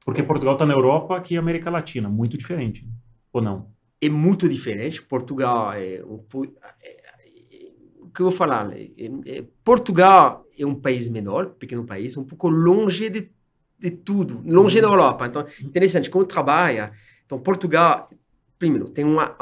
[0.05, 2.87] Porque Portugal está na Europa, aqui é América Latina, muito diferente,
[3.33, 3.73] ou não?
[4.01, 5.01] é muito diferente.
[5.03, 6.45] Portugal é po-
[6.83, 8.71] é- o que eu vou falar?
[8.77, 8.89] É-
[9.27, 13.31] é- Portugal é um país menor, pequeno país, um pouco longe de,
[13.79, 15.27] de tudo, longe da Europa.
[15.27, 16.93] Então, interessante, como trabalha.
[17.25, 18.11] Então, Portugal,
[18.59, 19.37] primeiro, tem uma,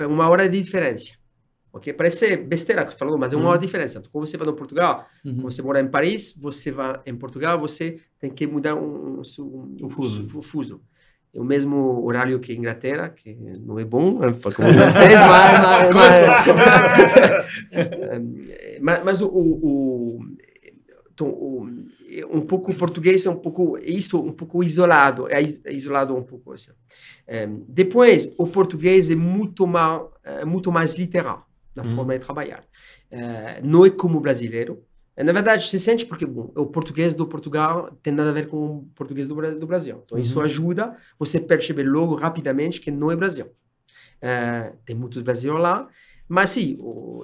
[0.00, 1.12] uma, hora de diferença.
[1.72, 1.92] Ok?
[1.92, 3.50] Parece besteira que você falou, mas é uma Uhum.
[3.50, 3.98] hora de diferença.
[3.98, 5.34] Então, quando você vai no Portugal, Uhum.
[5.36, 9.20] quando você mora em Paris, você vai em Portugal, você tem que mudar um, um,
[9.40, 10.26] um, O fuso.
[10.34, 10.80] o fuso.
[11.34, 16.46] É o mesmo horário que Inglaterra, que não é bom, né, como vocês, mas, mas,
[16.46, 17.46] mas,
[18.80, 20.18] mas, mas o, o,
[21.16, 21.66] então, o-
[22.10, 26.22] é um pouco português é um pouco isso, um pouco isolado, é é isolado um
[26.22, 26.72] pouco assim.
[27.68, 31.90] Depois, o português é muito mais, é muito mais literal na Uhum.
[31.90, 32.64] forma de trabalhar.
[33.64, 34.82] Não é como o brasileiro.
[35.16, 38.58] Na verdade, se sente porque bom, o português do Portugal tem nada a ver com
[38.66, 40.02] o português do, Bra- do Brasil.
[40.04, 40.44] Então, isso Uhum.
[40.44, 43.46] ajuda você perceber logo rapidamente que não é Brasil.
[44.84, 45.88] Tem muitos brasileiros lá,
[46.28, 46.78] mas sim,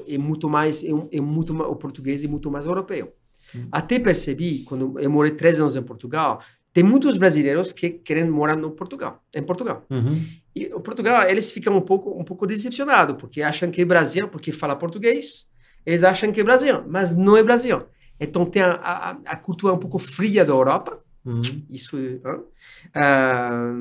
[0.07, 3.12] é muito mais, é, é muito o português é muito mais europeu.
[3.55, 3.69] Uhum.
[3.71, 8.57] Até percebi, quando eu morei três anos em Portugal, tem muitos brasileiros que querem morar
[8.57, 9.85] no Portugal, em Portugal.
[9.91, 10.25] Uhum.
[10.55, 14.29] E o Portugal, eles ficam um pouco, um pouco decepcionados, porque acham que é Brasil,
[14.29, 15.47] porque fala português,
[15.85, 17.83] eles acham que é Brasil, mas não é Brasil.
[18.19, 21.62] Então tem a, a, a cultura um pouco fria da Europa, Uhum.
[21.71, 21.97] isso?
[22.95, 23.73] Ah,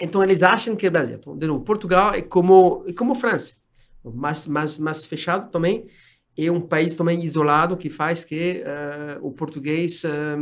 [0.00, 1.16] então eles acham que é Brasil.
[1.18, 3.54] Então, de novo, Portugal é como, é como França,
[4.04, 5.86] mas, mas, mas fechado também,
[6.46, 10.36] é um país também isolado que faz que ah, o português, ah,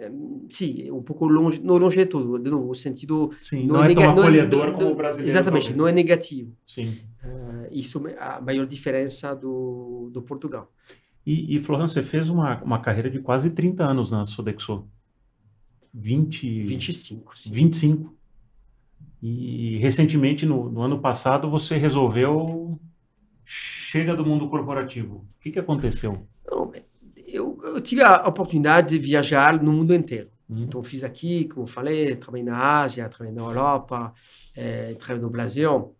[0.00, 0.10] ah,
[0.48, 3.76] sim, é um pouco longe, não longe de tudo, de novo, o sentido Sim, não
[3.76, 5.30] não, é é tão é- acolhedor não- como o brasileiro.
[5.30, 5.78] Exatamente, talvez.
[5.78, 6.52] não é negativo.
[6.64, 6.98] Sim.
[7.22, 10.70] Ah, isso é a maior diferença do, do Portugal.
[11.24, 14.86] E, e Florian, você fez uma, uma carreira de quase 30 anos na Sodexo.
[15.92, 16.64] 20...
[16.64, 17.38] 25.
[17.38, 17.50] sim.
[17.50, 18.14] 25.
[19.22, 22.78] E recentemente, no, no ano passado, você resolveu
[23.46, 25.18] chega do mundo corporativo.
[25.18, 26.26] O que, que aconteceu?
[27.26, 30.30] Eu, eu tive a oportunidade de viajar no mundo inteiro.
[30.50, 34.12] Hum, Então, fiz aqui, como eu falei, trabalhei na Ásia, trabalhei na Europa,
[34.56, 35.94] eh, trabalhei no Brasil.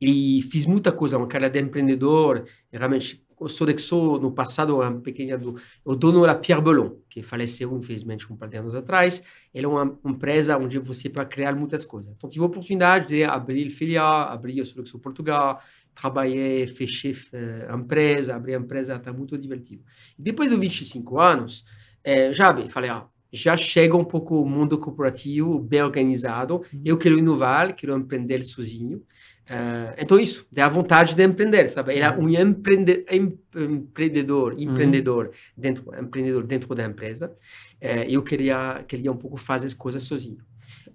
[0.00, 2.44] E fiz muita coisa, uma carreira de empreendedor.
[2.70, 7.76] Realmente, o Sodexo, no passado, uma pequena do, o dono era Pierre Belon, que faleceu,
[7.76, 9.22] infelizmente, um par de anos atrás.
[9.54, 12.12] Ele é uma empresa onde você pode criar muitas coisas.
[12.16, 15.60] Então, tive a oportunidade de abrir filial, abrir o Sodexo Portugal,
[16.00, 19.82] trabalhei, fechei eh, empresa, abri empresa, está muito divertido.
[20.18, 21.64] Depois dos 25 anos,
[22.04, 26.62] eh, já bem, falei, ah, já chega um pouco o mundo corporativo bem organizado.
[26.84, 29.02] Eu quero inovar, quero empreender sozinho.
[29.46, 31.92] Eh, então isso, dá a vontade de empreender, sabe?
[31.92, 37.34] Ele é um empreende, em- empreendedor, empreendedor dentro, empreendedor dentro da empresa.
[37.80, 40.38] Eh, eu queria queria um pouco fazer as coisas sozinho.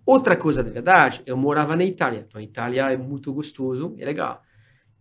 [0.05, 2.25] Outra coisa de verdade, eu morava na Itália.
[2.27, 4.41] Então a Itália é muito gostoso, é legal.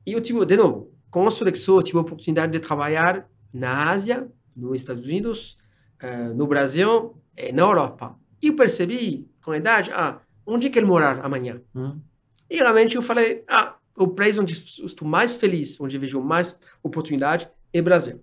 [0.06, 3.90] E eu tive, de novo, com a Sodexo, eu tive a oportunidade de trabalhar na
[3.90, 5.56] Ásia, nos Estados Unidos,
[6.00, 8.16] eh, no Brasil, e na Europa.
[8.40, 11.60] E eu percebi, com a idade, ah, onde quero morar amanhã?
[11.74, 12.00] hum,
[12.50, 17.48] E realmente eu falei, ah, o país onde estou mais feliz, onde vejo mais oportunidade,
[17.72, 18.20] é Brasil.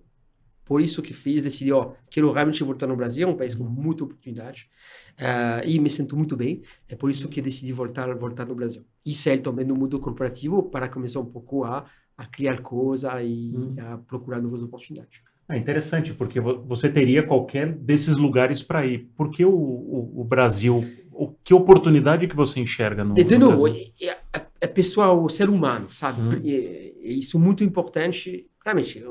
[0.69, 3.63] Por isso que fiz, decidi, ó, quero realmente voltar no Brasil, é um país com
[3.63, 4.69] muita oportunidade.
[5.17, 6.61] Uh, e me sinto muito bem.
[6.87, 8.85] É por isso que decidi voltar, voltar no Brasil.
[9.03, 13.51] E sair também no mundo corporativo para começar um pouco a, a criar coisas e
[13.57, 13.75] hum.
[13.79, 15.23] a procurar novas oportunidades.
[15.49, 19.09] É interessante, porque você teria qualquer desses lugares para ir.
[19.17, 20.85] Por que o, o, o, Brasil?
[21.11, 23.91] O, que oportunidade que você enxerga no, e, de novo, Brasil?
[23.99, 26.21] É, é, é pessoal, o ser humano, sabe?
[26.21, 26.41] Hum.
[26.45, 28.45] É, é, isso é muito importante.
[28.69, 29.03] Realmente,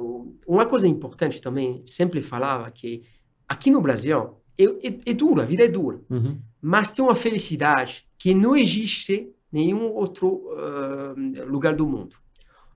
[0.47, 3.03] uma coisa importante também, sempre falava que
[3.49, 6.39] aqui no Brasil é, é, é duro, a vida é dura, uhum.
[6.63, 12.15] mas tem uma felicidade que não existe em nenhum outro uh, lugar do mundo.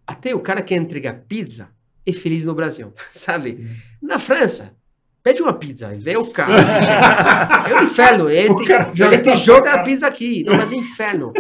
[0.05, 1.69] Até o cara que entrega pizza
[2.05, 3.53] é feliz no Brasil, sabe?
[3.53, 4.09] Uhum.
[4.09, 4.75] Na França,
[5.23, 6.53] pede uma pizza, vê o cara.
[7.71, 8.29] é um inferno.
[8.29, 11.33] Ele, te, ele te joga a pizza aqui, não, mas é inferno.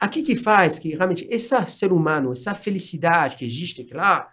[0.00, 4.28] Aqui que faz que realmente esse ser humano, essa felicidade que existe lá,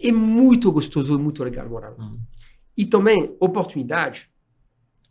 [0.00, 2.04] é muito gostoso e muito legal morar lá.
[2.04, 2.18] Uhum.
[2.76, 4.30] E também, oportunidade,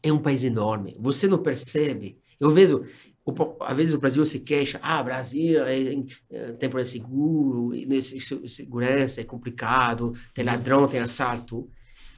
[0.02, 0.96] é um país enorme.
[1.00, 2.18] Você não percebe.
[2.40, 2.86] Eu vejo,
[3.60, 5.94] às vezes o Brasil se queixa, ah, Brasil é,
[6.32, 7.72] é tempo de seguro,
[8.48, 10.52] segurança é complicado, tem uhum.
[10.52, 11.70] ladrão, tem assalto,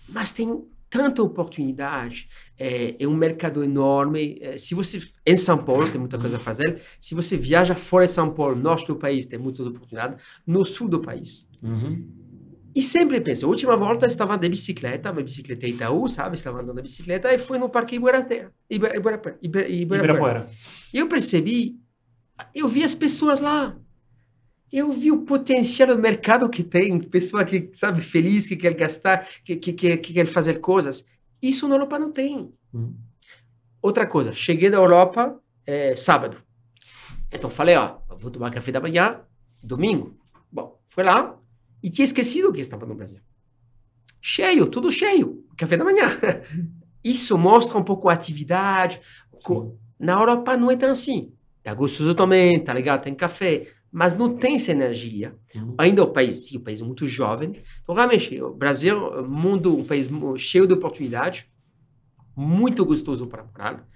[0.07, 2.27] mas tem tanta oportunidade,
[2.57, 4.37] é, é um mercado enorme.
[4.41, 8.05] É, se você em São Paulo tem muita coisa a fazer, se você viaja fora
[8.05, 11.47] de São Paulo, norte do país tem muitas oportunidades, no sul do país.
[11.61, 12.18] Uhum.
[12.75, 16.35] E sempre penso, a última volta estava de bicicleta, minha bicicleta é Itaú, sabe?
[16.35, 18.51] Estava andando de bicicleta e fui no Parque Ibirapuera.
[18.69, 20.49] Ibirapuera, Ibirapuera.
[20.93, 21.79] E eu percebi,
[22.53, 23.75] eu vi as pessoas lá.
[24.71, 29.27] Eu vi o potencial do mercado que tem, pessoa que, sabe, feliz, que quer gastar,
[29.43, 31.03] que, que, que, que quer fazer coisas.
[31.41, 32.53] Isso na Europa não tem.
[32.71, 32.93] Hum.
[33.81, 36.37] Outra coisa, cheguei da Europa é, sábado.
[37.31, 39.21] Então falei, ó, vou tomar café da manhã,
[39.63, 40.15] domingo.
[40.51, 41.38] Bom, foi lá,
[41.81, 43.19] e tinha esquecido que estava no Brasil.
[44.21, 45.45] Cheio, tudo cheio.
[45.57, 46.07] Café da manhã.
[47.03, 49.01] Isso mostra um pouco a atividade.
[49.39, 49.73] Sim.
[49.99, 51.33] Na Europa não é tão assim.
[51.63, 53.67] Tá gostoso também, tá legal, tem café.
[53.91, 55.35] Mas não tem essa energia.
[55.55, 55.75] Uhum.
[55.77, 57.61] Ainda é um país, sim, um país muito jovem.
[57.81, 61.49] Então, realmente, o Brasil, mundo, um país cheio de oportunidade,
[62.35, 63.87] muito gostoso para morar.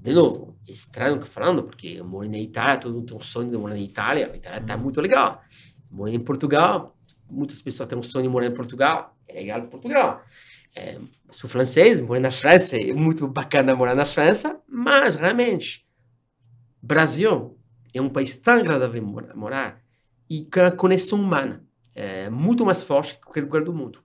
[0.00, 3.50] De novo, estranho que falando, porque eu moro na Itália, todo mundo tem um sonho
[3.50, 4.30] de morar na Itália.
[4.32, 4.82] A Itália está uhum.
[4.82, 5.42] muito legal.
[5.90, 6.96] Moro em Portugal,
[7.30, 10.22] muitas pessoas têm um sonho de morar em Portugal, é legal Portugal.
[10.74, 10.98] É,
[11.30, 15.86] sou francês, moro na França, é muito bacana morar na França, mas realmente,
[16.80, 17.58] Brasil
[17.92, 19.82] é um país tão agradável morar, morar
[20.28, 21.64] e com a conexão humana
[21.94, 24.00] é muito mais forte que qualquer lugar do mundo.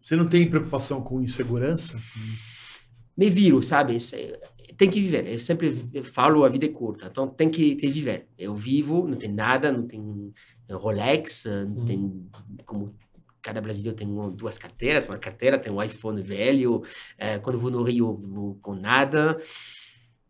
[0.00, 2.00] Você não tem preocupação com insegurança?
[3.16, 3.96] Me viro, sabe?
[4.76, 5.28] Tem que viver.
[5.28, 5.70] Eu sempre
[6.02, 8.26] falo, a vida é curta, então tem que, tem que viver.
[8.36, 10.32] Eu vivo, não tem nada, não tem
[10.70, 11.84] Rolex, hum.
[11.86, 12.28] tem
[12.64, 12.94] como
[13.44, 16.82] cada brasileiro tem duas carteiras, uma carteira tem um iPhone velho,
[17.18, 19.38] é, quando vou no Rio vou com nada.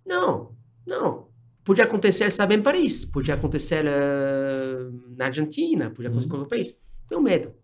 [0.05, 0.51] Não,
[0.85, 1.29] não.
[1.63, 6.35] Podia acontecer, sabe, em Paris, podia acontecer uh, na Argentina, podia acontecer uhum.
[6.35, 6.77] em qualquer país.
[7.09, 7.55] Tenho medo.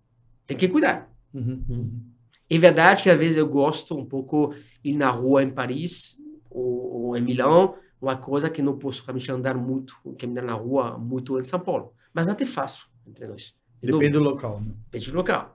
[0.47, 1.13] Tem que cuidar.
[1.35, 1.65] Uhum.
[1.69, 2.01] Uhum.
[2.49, 6.17] É verdade que às vezes eu gosto um pouco ir na rua em Paris
[6.49, 10.97] ou, ou em Milão, uma coisa que não posso realmente andar muito, caminhar na rua
[10.97, 11.93] muito em São Paulo.
[12.13, 13.55] Mas até faço entre nós.
[13.83, 14.61] De Depende novo, do local.
[14.61, 14.75] Né?
[14.85, 15.55] Depende do local.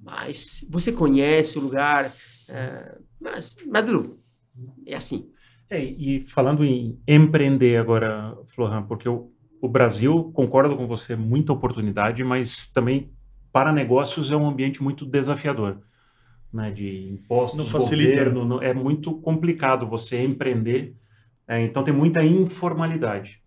[0.00, 2.14] Mas você conhece o lugar,
[2.48, 3.84] é, mas, mas
[4.86, 5.30] é assim.
[5.68, 11.52] É, e falando em empreender agora, Florent, porque o, o Brasil, concordo com você, muita
[11.52, 13.12] oportunidade, mas também
[13.52, 15.80] para negócios é um ambiente muito desafiador.
[16.52, 18.10] Né, de impostos, não facilita.
[18.10, 20.96] governo, não, é muito complicado você empreender,
[21.46, 23.40] é, então tem muita informalidade.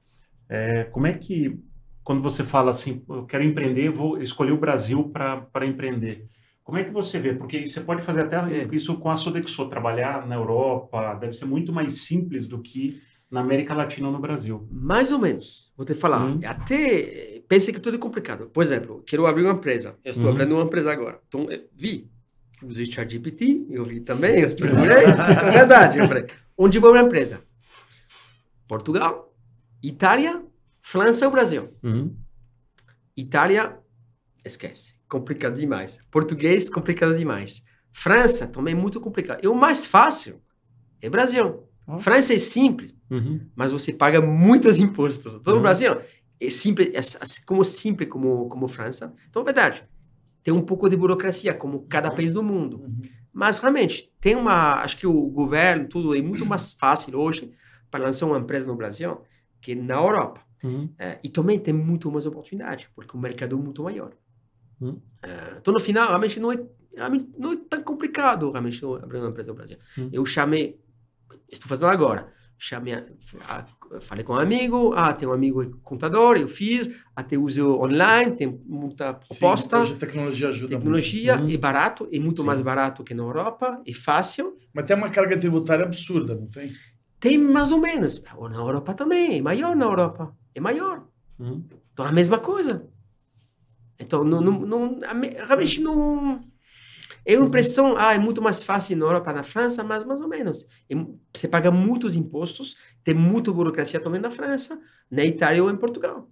[0.47, 1.59] É, como é que
[2.03, 6.27] quando você fala assim, eu quero empreender, vou escolher o Brasil para empreender.
[6.63, 7.33] Como é que você vê?
[7.33, 8.67] Porque você pode fazer até é.
[8.71, 13.41] isso com a Sodexo, trabalhar na Europa, deve ser muito mais simples do que na
[13.41, 14.67] América Latina ou no Brasil.
[14.71, 16.25] Mais ou menos, vou te falar.
[16.25, 16.39] Hum.
[16.45, 18.45] Até pensei que tudo é complicado.
[18.47, 19.97] Por exemplo, quero abrir uma empresa.
[20.03, 20.33] Eu estou hum.
[20.33, 21.19] abrindo uma empresa agora.
[21.27, 22.11] Então, vi.
[22.61, 25.03] Usei ChatGPT, eu vi também, eu procurei.
[25.03, 27.41] é verdade, eu falei, onde vou abrir uma empresa?
[28.69, 29.35] Portugal,
[29.81, 30.41] Itália,
[30.85, 31.69] França ou Brasil?
[31.81, 32.13] Uhum.
[33.15, 33.79] Itália,
[34.43, 34.93] esquece.
[35.07, 35.97] Complicado demais.
[36.11, 37.63] Português, complicado demais.
[37.93, 39.39] França, também muito complicado.
[39.41, 40.41] E o mais fácil
[41.01, 41.63] é Brasil.
[41.87, 41.99] Oh.
[41.99, 43.39] França é simples, uhum.
[43.55, 45.31] mas você paga muitos impostos.
[45.41, 45.59] Todo uhum.
[45.59, 46.01] o Brasil
[46.39, 49.13] é simples, é como simples como, como França.
[49.29, 49.87] Então, é verdade.
[50.43, 52.81] Tem um pouco de burocracia, como cada país do mundo.
[52.81, 53.03] Uhum.
[53.31, 54.81] Mas, realmente, tem uma...
[54.81, 57.53] Acho que o governo, tudo é muito mais fácil hoje
[57.89, 59.21] para lançar uma empresa no Brasil
[59.61, 60.41] que na Europa.
[60.63, 60.89] Uhum.
[60.97, 64.13] É, e também tem muito mais oportunidade, porque o mercado é muito maior.
[64.81, 64.99] Hum.
[65.21, 66.57] Eh, então, no final, realmente não é,
[66.95, 69.77] realmente não é tão complicado realmente abrir uma empresa no Brasil.
[69.97, 70.09] Hum.
[70.11, 70.79] Eu chamei,
[71.51, 73.05] estou fazendo agora, chamei, a-
[73.47, 73.65] a-
[74.01, 78.47] falei com um amigo, ah, tem um amigo contador, eu fiz, até uso online, tem
[78.65, 81.49] muita Sim, proposta, hoje a tecnologia ajuda tecnologia, Hum.
[81.49, 82.47] é barato, é muito Sim.
[82.47, 84.63] mais barato que na Europa, é fácil, muito.
[84.73, 86.71] Mas tem uma carga tributária absurda, não tem?
[87.19, 91.07] tem mais ou menos, ou na Europa também, é maior na Europa, é maior.
[91.39, 91.63] Hum.
[91.93, 92.87] Então, a mesma coisa.
[93.99, 94.99] Então, não, não, não,
[95.47, 96.43] realmente não...
[97.25, 100.27] É uma impressão, ah, é muito mais fácil na Europa, na França, mas mais ou
[100.27, 100.67] menos.
[100.89, 100.95] É
[101.33, 104.77] você paga muitos impostos, tem muita burocracia também na França,
[105.09, 106.29] na Itália ou em Portugal.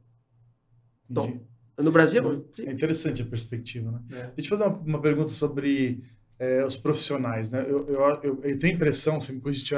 [1.10, 1.42] Entendi.
[1.78, 2.68] No Brasil, sim.
[2.68, 4.02] É interessante a perspectiva, né?
[4.12, 4.32] É.
[4.36, 6.04] Deixa eu fazer uma, uma pergunta sobre
[6.38, 7.66] eh, os profissionais, né?
[7.68, 9.78] Eu, eu, eu, eu tenho a impressão, se me corrigir,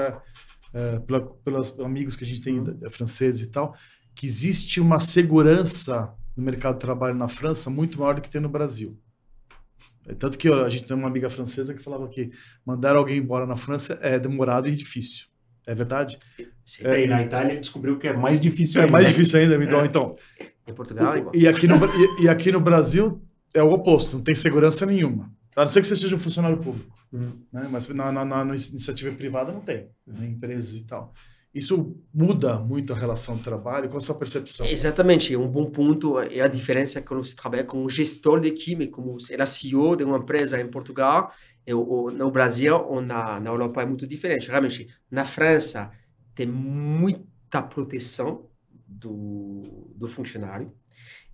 [0.74, 2.90] eh, pela, pelos amigos que a gente tem Uhum.
[2.90, 3.76] franceses e tal,
[4.16, 8.42] que existe uma segurança no mercado de trabalho na França muito maior do que tem
[8.42, 8.98] no Brasil.
[10.08, 12.32] É, Tanto que a gente tem uma amiga francesa que falava que
[12.66, 15.28] mandar alguém embora na França é demorado e difícil.
[15.66, 16.18] É verdade?
[16.66, 16.84] Sim.
[16.86, 18.92] É, e na Itália ele descobriu que é mais difícil É ainda.
[18.92, 19.86] mais difícil ainda, então.
[19.86, 20.16] então
[20.68, 21.36] Em Portugal, é igual.
[21.36, 21.76] e, aqui no,
[22.20, 23.22] e, e aqui no Brasil
[23.54, 25.32] é o oposto, não tem segurança nenhuma.
[25.56, 26.92] A não ser que você seja um funcionário público.
[27.14, 27.30] Hum.
[27.52, 27.70] né?
[27.72, 30.26] Mas na, na, na iniciativa privada não tem, né?
[30.28, 31.14] empresas e tal.
[31.54, 33.88] Isso muda muito a relação de trabalho.
[33.88, 34.66] Qual a sua percepção?
[34.66, 39.18] Exatamente, um bom ponto é a diferença quando você trabalha como gestor de equipe, como
[39.30, 41.32] é CEO de uma empresa em Portugal,
[41.72, 44.50] ou, no Brasil ou na, na Europa é muito diferente.
[44.50, 45.92] Realmente, na França
[46.34, 48.50] tem muita proteção
[48.88, 50.74] do, do funcionário.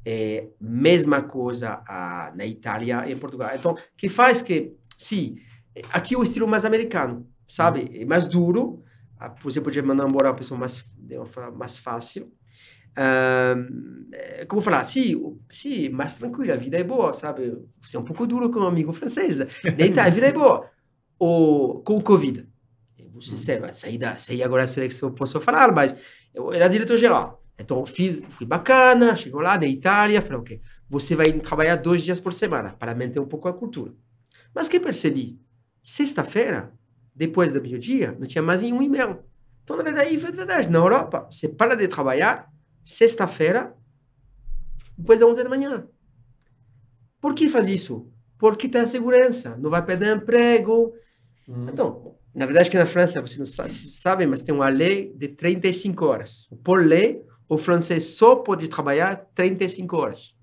[0.06, 3.52] É, mesma coisa ah, na Itália e em Portugal.
[3.54, 5.38] Então, que faz que, sim,
[5.92, 7.90] aqui é o estilo mais americano, sabe?
[7.94, 8.84] É mais duro.
[9.20, 12.32] Ah, Você pode mandar embora uma pessoa mais, de uma forma mais fácil.
[14.12, 17.58] É, como falar, sim, sim, mais tranquila, a vida é boa, sabe?
[17.82, 19.40] Você é um pouco duro com um amigo francês.
[19.64, 20.70] Itália, a vida é boa.
[21.20, 22.48] O, com o Covid.
[23.14, 25.94] Você sabe, sair, da, sair agora, sei que eu posso falar, mas
[26.34, 27.44] eu era diretor-geral.
[27.58, 32.20] Então, fiz, fui bacana, chegou lá na Itália, falei, ok, você vai trabalhar dois dias
[32.20, 33.94] por semana para manter um pouco a cultura.
[34.56, 35.38] Mas que percebi?
[35.84, 36.74] Sexta-feira,
[37.20, 39.20] depois do meio-dia, não tinha mais nenhum e-mail.
[39.64, 40.70] Então, na verdade, é verdade.
[40.70, 42.50] Na Europa, você para de trabalhar
[42.86, 43.76] sexta-feira,
[44.98, 45.86] depois das 11 da manhã.
[47.22, 48.10] Por que faz isso?
[48.38, 50.94] Porque tem a segurança, não vai perder emprego.
[51.48, 51.68] Hum.
[51.70, 55.28] Então, na verdade, que na França, você não sa- sabe, mas tem uma lei de
[55.28, 56.48] 35 horas.
[56.64, 60.34] Por lei, o francês só pode trabalhar 35 horas.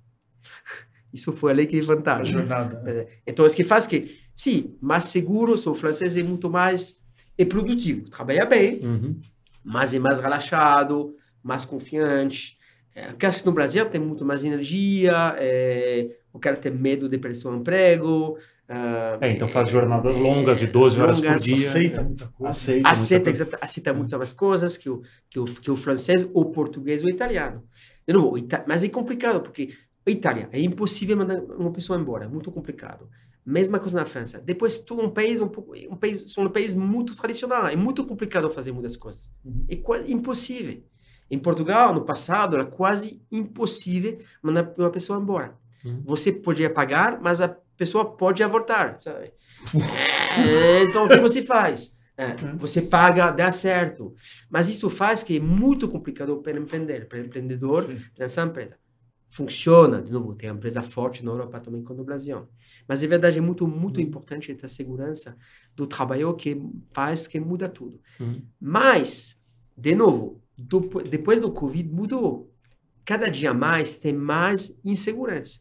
[1.12, 2.24] Isso foi a lei que A levantaram.
[2.26, 2.82] jornada.
[2.82, 3.06] né?
[3.26, 6.96] Então, isso que faz que, sim, mais seguro, o francês é muito mais
[7.38, 9.20] é produtivo, trabalha bem, Uhum.
[9.64, 12.56] mas é mais relaxado, mais confiante.
[12.94, 13.08] É,
[13.44, 18.38] no Brasil tem muito mais energia, é, o cara tem medo de perder seu emprego.
[18.68, 21.54] ah, É, então faz jornadas longas de 12 horas por longas, dia.
[21.68, 22.50] Aceita muita coisa.
[22.50, 22.88] Aceita.
[22.88, 26.44] aceita, muita exata- aceita muito mais coisas que o, que, o, que o francês, o
[26.46, 27.62] português ou o italiano.
[28.08, 28.34] De novo,
[28.66, 29.74] mas é complicado, porque
[30.06, 33.08] a Itália é impossível mandar uma pessoa embora, é muito complicado.
[33.46, 34.40] Mesma coisa na França.
[34.44, 38.04] Depois, tu um país um pouco, um país, são um país muito tradicional, é muito
[38.04, 39.30] complicado fazer muitas coisas.
[39.44, 39.64] Uhum.
[39.68, 40.82] É quase impossível.
[41.30, 45.56] Em Portugal, no passado, era quase impossível mandar uma pessoa embora.
[45.84, 46.02] Uhum.
[46.04, 49.32] Você podia pagar, mas a pessoa pode avortar, sabe?
[50.36, 51.96] É, então, o que você faz?
[52.16, 54.14] É, você paga, dá certo.
[54.50, 58.00] Mas isso faz que é muito complicado para empreender, para empreendedor, Sim.
[58.18, 58.76] nessa empresa.
[59.36, 62.48] Funciona, de novo, tem uma empresa forte na Europa também, como no Brasil.
[62.88, 65.36] Mas, é verdade, é muito, muito importante ter a segurança
[65.74, 66.58] do trabalho que
[66.94, 68.00] faz que muda tudo.
[68.18, 68.40] Uhum.
[68.58, 69.38] Mas,
[69.76, 72.50] de novo, do- depois do Covid mudou.
[73.04, 75.60] Cada dia mais tem mais insegurança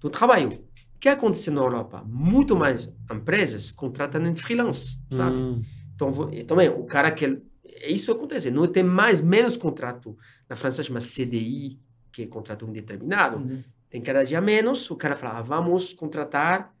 [0.00, 0.48] do trabalho.
[0.94, 2.02] O que acontece na Europa?
[2.06, 5.36] Muito mais empresas contratam em freelance, sabe?
[5.36, 5.62] Hum.
[5.94, 7.42] Então, e também, o cara que...
[7.86, 8.50] Isso acontece.
[8.50, 10.16] Não tem mais, menos contrato.
[10.48, 11.78] Na França chama CDI,
[12.16, 13.36] que é contrato indeterminado.
[13.36, 13.62] Uhum.
[13.90, 14.90] Tem cada dia menos.
[14.90, 16.74] O cara fala, ah, vamos contratar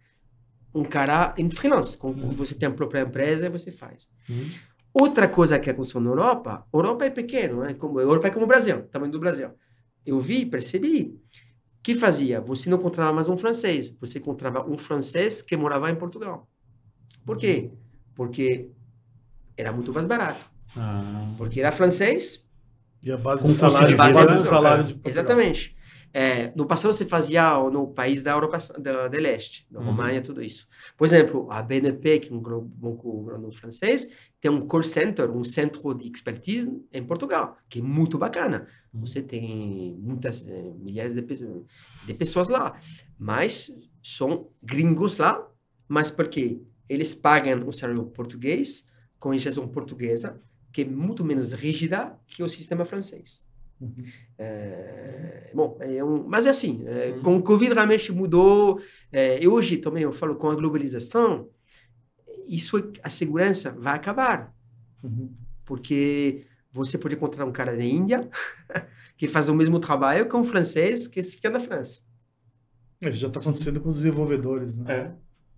[0.74, 1.96] um cara em freelance.
[1.98, 4.08] Com, Você tem a própria empresa e você faz.
[4.30, 4.48] Hum.
[4.94, 7.74] Outra coisa que aconteceu na Europa, Europa é pequeno, né?
[7.74, 9.50] Como, Europa é como o Brasil, tamanho do Brasil.
[10.06, 11.20] Eu vi, percebi,
[11.82, 12.40] que fazia?
[12.40, 16.48] Você não contratava mais um francês, você contratava um francês que morava em Portugal.
[17.26, 17.70] Por quê?
[18.14, 18.70] Porque
[19.54, 20.50] era muito mais barato.
[20.74, 21.34] Ah.
[21.36, 22.45] Porque era francês,
[23.06, 24.44] E a base Com de salário, de a vida, base de né?
[24.46, 25.10] salário de Portugal.
[25.12, 25.76] exatamente.
[26.12, 29.86] É, no passado se fazia no país da Europa da, da Leste, da Uhum.
[29.86, 30.66] Románia, tudo isso.
[30.96, 34.08] Por exemplo, a BNP, que é um banco grande francês,
[34.40, 38.66] tem um call center, um centro de expertise em Portugal, que é muito bacana.
[38.94, 39.00] Uhum.
[39.02, 41.64] Você tem muitas, eh, milhares de, pessoas-
[42.06, 42.80] de pessoas lá,
[43.18, 43.70] mas
[44.02, 45.46] são gringos lá,
[45.86, 48.86] mas porque eles pagam o salário português
[49.20, 50.40] com injeção portuguesa,
[50.76, 53.42] que é muito menos rígida que o sistema francês.
[53.80, 54.04] Uhum.
[54.38, 57.22] É, bom, é um, mas é assim, é, Uhum.
[57.22, 58.78] com o Covid realmente mudou.
[59.10, 61.48] é, e hoje também eu falo com a globalização,
[62.46, 64.54] isso é- a segurança vai acabar,
[65.02, 65.30] Uhum.
[65.64, 68.28] porque você pode encontrar um cara da Índia
[69.16, 72.02] que faz o mesmo trabalho que um francês que fica na França.
[73.00, 74.92] Isso já está acontecendo com os desenvolvedores, né?
[74.94, 75.12] É.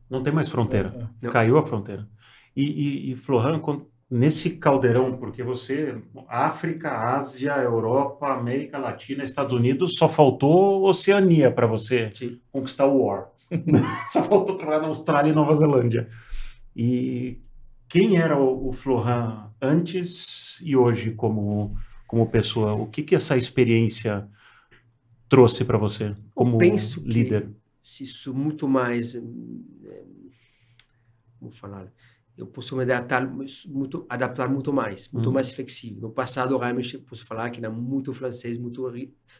[0.08, 1.10] Não tem mais fronteira.
[1.22, 1.30] É, é.
[1.30, 2.08] Caiu a fronteira.
[2.54, 5.96] E, e, e Florent, quando- nesse caldeirão, porque você,
[6.28, 12.40] África, Ásia, Europa, América Latina, Estados Unidos, só faltou Oceania para você Sim.
[12.50, 13.28] conquistar o War.
[14.10, 16.08] só faltou trabalhar na Austrália e Nova Zelândia.
[16.74, 17.38] E
[17.88, 22.74] quem era o, o Florent antes e hoje como, como pessoa?
[22.74, 24.28] O que, que essa experiência
[25.28, 27.50] trouxe para você como penso que- líder?
[27.82, 30.04] se isso muito mais hum, eh,
[31.38, 31.90] como falar
[32.38, 33.26] eu posso me adaptar
[33.66, 35.32] muito adaptar muito mais muito Uhum.
[35.34, 38.90] mais flexível no passado realmente posso falar que era muito francês muito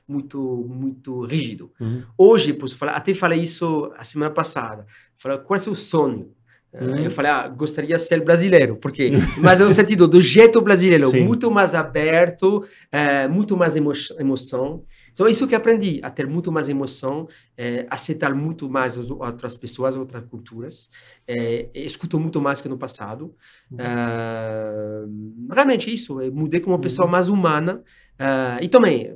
[0.06, 2.02] muito muito rígido Uhum.
[2.16, 4.84] hoje posso falar até falei isso a semana passada
[5.16, 6.32] falei qual é o seu sonho
[6.70, 6.98] Eh, Uhum.
[6.98, 9.10] Eu falei, ah, gostaria de ser brasileiro, porque,
[9.56, 11.24] mas no sentido do jeito brasileiro, Sim.
[11.24, 14.84] muito mais aberto, eh, muito mais emo emoção.
[15.18, 19.56] Então, isso que aprendi, a ter muito mais emoção, eh, aceitar muito mais as outras
[19.56, 20.88] pessoas, outras culturas.
[21.26, 23.34] Eh, escuto muito mais que no passado.
[23.68, 23.78] Uhum.
[23.80, 25.04] Eh,
[25.52, 27.10] realmente isso, eu mudei como uma pessoa Uhum.
[27.12, 27.82] mais humana.
[28.20, 29.14] eh, e também,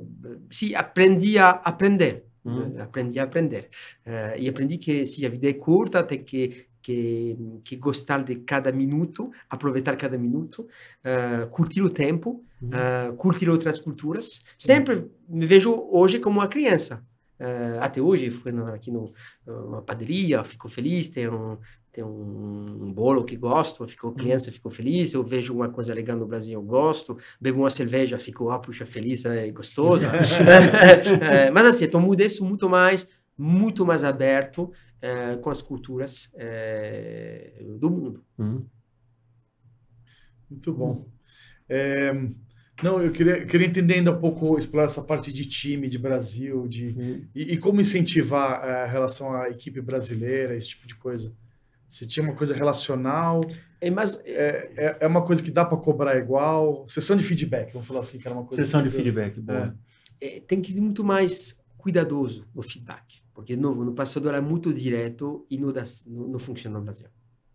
[0.49, 2.25] sim, aprendi a aprender.
[2.43, 2.73] Uhum.
[2.77, 3.69] Eh, Aprendi a aprender.
[4.05, 8.35] Eh, e aprendi que se a vida é curta, tem que, que, que gostar de
[8.35, 10.67] cada minuto, aproveitar cada minuto,
[11.03, 12.69] eh, curtir o tempo, Uhum.
[12.71, 14.41] eh, curtir outras culturas.
[14.57, 17.03] Sempre me vejo hoje como uma criança.
[17.39, 21.57] Eh, até hoje, fui aqui numa padaria, fico feliz, tem um,
[21.91, 26.25] tem um, bolo que gosto, fico criança, fico feliz, eu vejo uma coisa legal no
[26.25, 30.05] Brasil, eu gosto, bebo uma cerveja, fico, ah, puxa, feliz, é gostoso.
[30.05, 33.07] Eh, mas assim, então mudei isso muito mais,
[33.37, 34.71] muito mais aberto
[35.01, 38.23] eh, com as culturas eh, do mundo.
[38.37, 38.65] Uhum.
[40.49, 41.07] Muito bom.
[41.67, 42.13] É,
[42.83, 46.67] não, eu queria, queria entender ainda um pouco, explorar essa parte de time, de Brasil,
[46.67, 47.25] de, Uhum.
[47.33, 51.33] e, e como incentivar a relação à equipe brasileira, esse tipo de coisa.
[51.87, 53.41] Se tinha uma coisa relacional,
[53.79, 56.87] É, mas é, é, é uma coisa que dá para cobrar igual.
[56.87, 58.63] Sessão de feedback, vamos falar assim, que era uma coisa.
[58.63, 59.75] Sessão de feedback, boa.
[60.21, 63.21] é, tem que ser muito mais cuidadoso no feedback.
[63.33, 66.85] Porque, de novo, no passado era muito direto e não, dá, não, não funciona no
[66.85, 67.07] Brasil.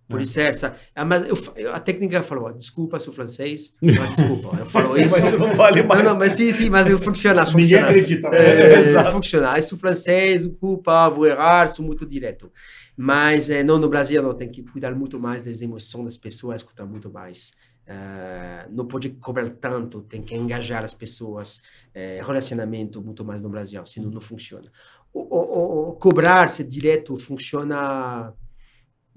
[0.09, 0.23] Por É.
[0.23, 4.97] isso, essa, ah, mas eu, a técnica falou, desculpa, sou francês, não, desculpa, eu falo
[4.99, 5.15] isso.
[5.21, 6.03] Mas não vale mais.
[6.03, 7.87] Não, não, mas sim, sim, mas eu funciona, Ninguém funciona.
[7.89, 8.29] acredita.
[8.29, 9.13] É, É, exato.
[9.13, 9.57] funciona.
[9.57, 12.51] Eu sou francês, desculpa, vou errar, sou muito direto.
[12.97, 16.63] Mas eh, não, no Brasil não, tem que cuidar muito mais das emoções das pessoas,
[16.63, 17.53] escutar muito mais.
[17.87, 21.59] Eh, não pode cobrar tanto, tem que engajar as pessoas,
[21.95, 24.71] eh, relacionamento muito mais no Brasil, senão não funciona.
[25.19, 28.35] O, o, o- o cobrar ser direto funciona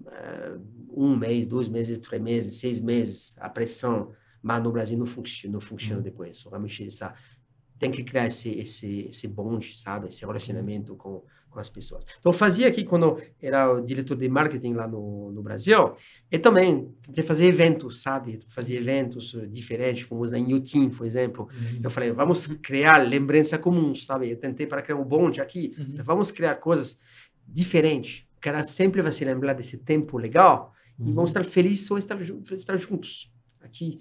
[0.08, 0.58] eh,
[0.96, 5.54] um mês, dois meses, três meses, seis meses, a pressão, mas no Brasil não funciona,
[5.54, 6.44] não funciona depois.
[6.44, 7.14] Realmente essa
[7.80, 12.04] tem que criar esse esse esse bonde, sabe, esse relacionamento com com as pessoas.
[12.20, 15.96] Então fazia aqui quando era o diretor de marketing lá no, no Brasil,
[16.32, 21.50] e também tentei fazer eventos, sabe, fazer eventos eh, diferentes, fomos na Inhotim, por exemplo.
[21.54, 21.82] Uhum.
[21.84, 24.32] Eu falei, vamos criar lembrança comum, sabe?
[24.32, 25.98] Eu tentei para criar um bonde aqui, Uhum.
[26.04, 26.98] vamos criar coisas
[27.48, 28.26] diferentes.
[28.38, 31.14] O cara sempre vai se lembrar desse tempo legal e Uhum.
[31.14, 33.32] vamos estar felizes ou estar, estar juntos
[33.62, 34.00] aqui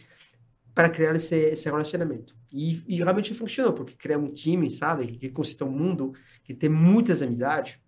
[0.74, 2.34] para criar esse, esse relacionamento.
[2.52, 6.12] E, e realmente funcionou, porque cria um time, sabe, que constita um mundo
[6.44, 7.78] que tem muitas amizades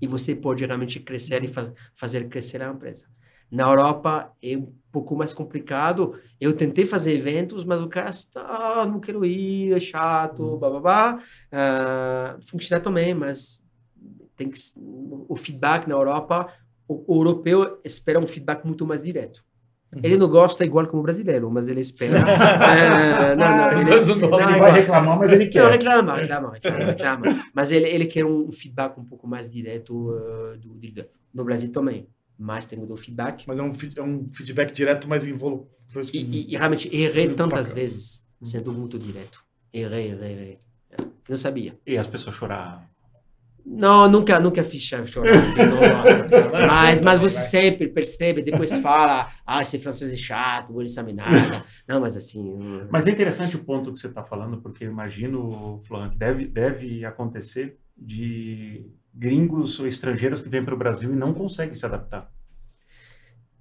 [0.00, 3.06] e você pode realmente crescer e faz, fazer crescer a empresa.
[3.50, 6.18] Na Europa é um pouco mais complicado.
[6.40, 10.58] Eu tentei fazer eventos, mas o cara está, "Ah, não quero ir, é chato, Uhum.
[10.58, 11.22] blá blá blá.
[11.52, 13.62] Ah, funciona também, mas
[14.36, 14.58] tem que
[15.28, 16.52] o feedback na Europa,
[16.86, 19.44] o, o europeu espera um feedback muito mais direto.
[20.02, 22.16] Ele não gosta igual como o brasileiro, mas ele espera.
[22.66, 25.50] É, não, não, ele, Mas não gosta, não, Ele é vai reclamar, mas ele Não,
[25.52, 25.70] quer.
[25.70, 27.26] reclama, reclama, reclama, reclama.
[27.54, 31.70] Mas ele, ele quer um feedback um pouco mais direto uh, do, do- no Brasil
[31.72, 32.08] também.
[32.38, 33.44] Mas tem o do feedback.
[33.46, 35.68] Mas é um, é um feedback direto, mas involu...
[36.12, 37.74] E, e, e realmente errei tantas bacana.
[37.74, 39.40] vezes, sendo muito direto.
[39.72, 40.58] Errei, errei, errei.
[41.24, 41.78] que não sabia.
[41.86, 42.82] E as pessoas choraram.
[43.66, 45.76] Não, nunca, nunca fiz chorar, não.
[46.68, 51.64] Mas, mas você sempre percebe, depois fala, ah, esse francês é chato, ele sabe nada.
[51.86, 52.56] Não, mas assim...
[52.90, 57.04] Mas é interessante o ponto que você está falando, porque imagino, Florian, que deve, deve
[57.04, 62.30] acontecer de gringos ou estrangeiros que vêm para o Brasil e não conseguem se adaptar.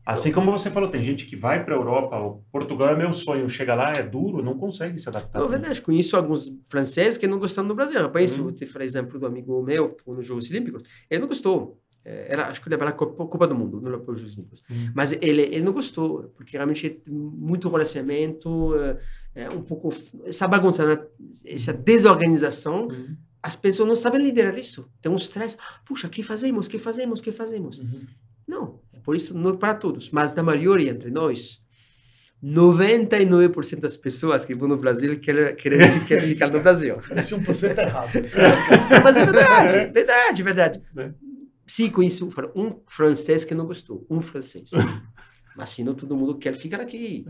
[0.06, 3.12] Assim como você falou, tem gente que vai para a Europa, o Portugal é meu
[3.12, 5.40] sonho, chega lá, é duro, não consegue se adaptar.
[5.40, 8.00] Não, é verdade, conheço alguns franceses que não gostam do Brasil.
[8.00, 8.56] Eu conheço, Uhum.
[8.68, 11.82] falar exemplo do amigo meu, nos Jogos Olímpicos, ele não gostou.
[12.06, 14.20] Eh, Era, acho que ele era a Copa, Copa do Mundo, não era para os
[14.20, 14.64] Jogos Olímpicos.
[14.70, 14.92] Uhum.
[14.94, 18.98] Mas ele, ele não gostou, porque realmente é muito relacionamento, eh,
[19.34, 19.90] é um pouco
[20.24, 21.04] essa bagunça, né?
[21.46, 22.88] essa desorganização.
[22.90, 23.16] Uhum.
[23.42, 24.88] As pessoas não sabem liderar isso.
[25.02, 25.58] Tem um stress.
[25.86, 26.68] Puxa, o que fazemos?
[26.68, 27.20] O que fazemos?
[27.20, 27.80] O que fazemos?
[27.80, 28.02] Uhum.
[28.48, 31.62] Não, é por isso não é para todos, mas na maioria entre nós,
[32.44, 36.98] 99% das pessoas que vão no Brasil querem, querem, querem ficar no Brasil.
[37.16, 38.12] Esse 1% é errado.
[39.04, 40.82] Mas é verdade, verdade, verdade.
[40.98, 41.12] É.
[41.66, 44.70] Sim, conheci um, fran- um francês que não gostou, um francês.
[45.58, 47.26] Mas se não todo mundo quer ficar aqui.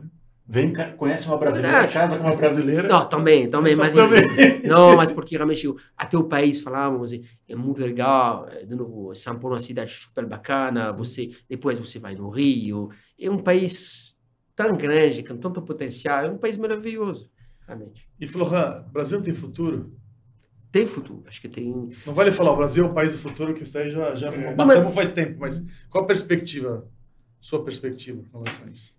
[0.48, 1.94] Vem, cá, conhece uma brasileira, Verdade.
[1.94, 2.88] casa com uma brasileira.
[2.88, 4.20] Não, também, também, mas também.
[4.20, 5.68] isso, não, mas porque realmente
[5.98, 9.62] até o país falamos é, é muito legal, é, de novo, São Paulo é uma
[9.62, 12.90] cidade super bacana, você depois você vai no Rio,
[13.20, 14.16] é um país
[14.56, 17.28] tão grande, com tanto potencial, é um país maravilhoso,
[17.68, 18.08] realmente.
[18.20, 19.94] E Florian, o Brasil tem futuro?
[20.72, 21.90] Tem futuro, acho que tem.
[22.06, 24.32] Não vale falar, o Brasil é o país do futuro, que isso daí já, já
[24.32, 24.54] É.
[24.56, 26.88] matamos faz tempo, mas qual a perspectiva,
[27.42, 28.95] sua perspectiva com relação a isso?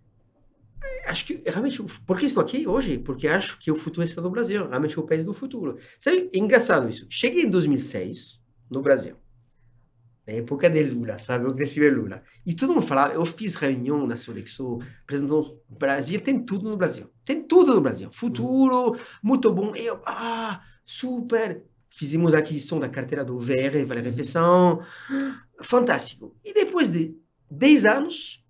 [1.06, 2.98] Acho que realmente, por que estou aqui hoje?
[2.98, 5.78] Porque acho que o futuro está no Brasil, realmente é o país do futuro.
[5.98, 7.06] Sabe, é engraçado isso.
[7.08, 9.16] Cheguei em 2006 no Brasil,
[10.26, 11.46] na época de Lula, sabe?
[11.46, 12.22] Eu cresci ver Lula.
[12.44, 15.38] E todo mundo falava, eu fiz reunião na Sodexo, apresentando
[15.68, 17.08] o Brasil, tem tudo no Brasil.
[17.24, 18.10] Tem tudo no Brasil.
[18.10, 19.74] Futuro, muito bom.
[19.76, 21.62] Eu, ah, super.
[21.88, 24.82] Fizemos a aquisição da carteira do VR, Vale Refeição.
[25.62, 26.36] Fantástico.
[26.44, 27.16] E depois de
[27.50, 28.44] 10 anos,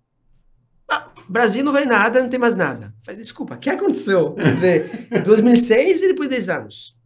[1.29, 2.93] Brasil não vale nada, não tem mais nada.
[3.03, 6.97] Falei, desculpa, o que aconteceu entre 2006 e depois de 10 anos?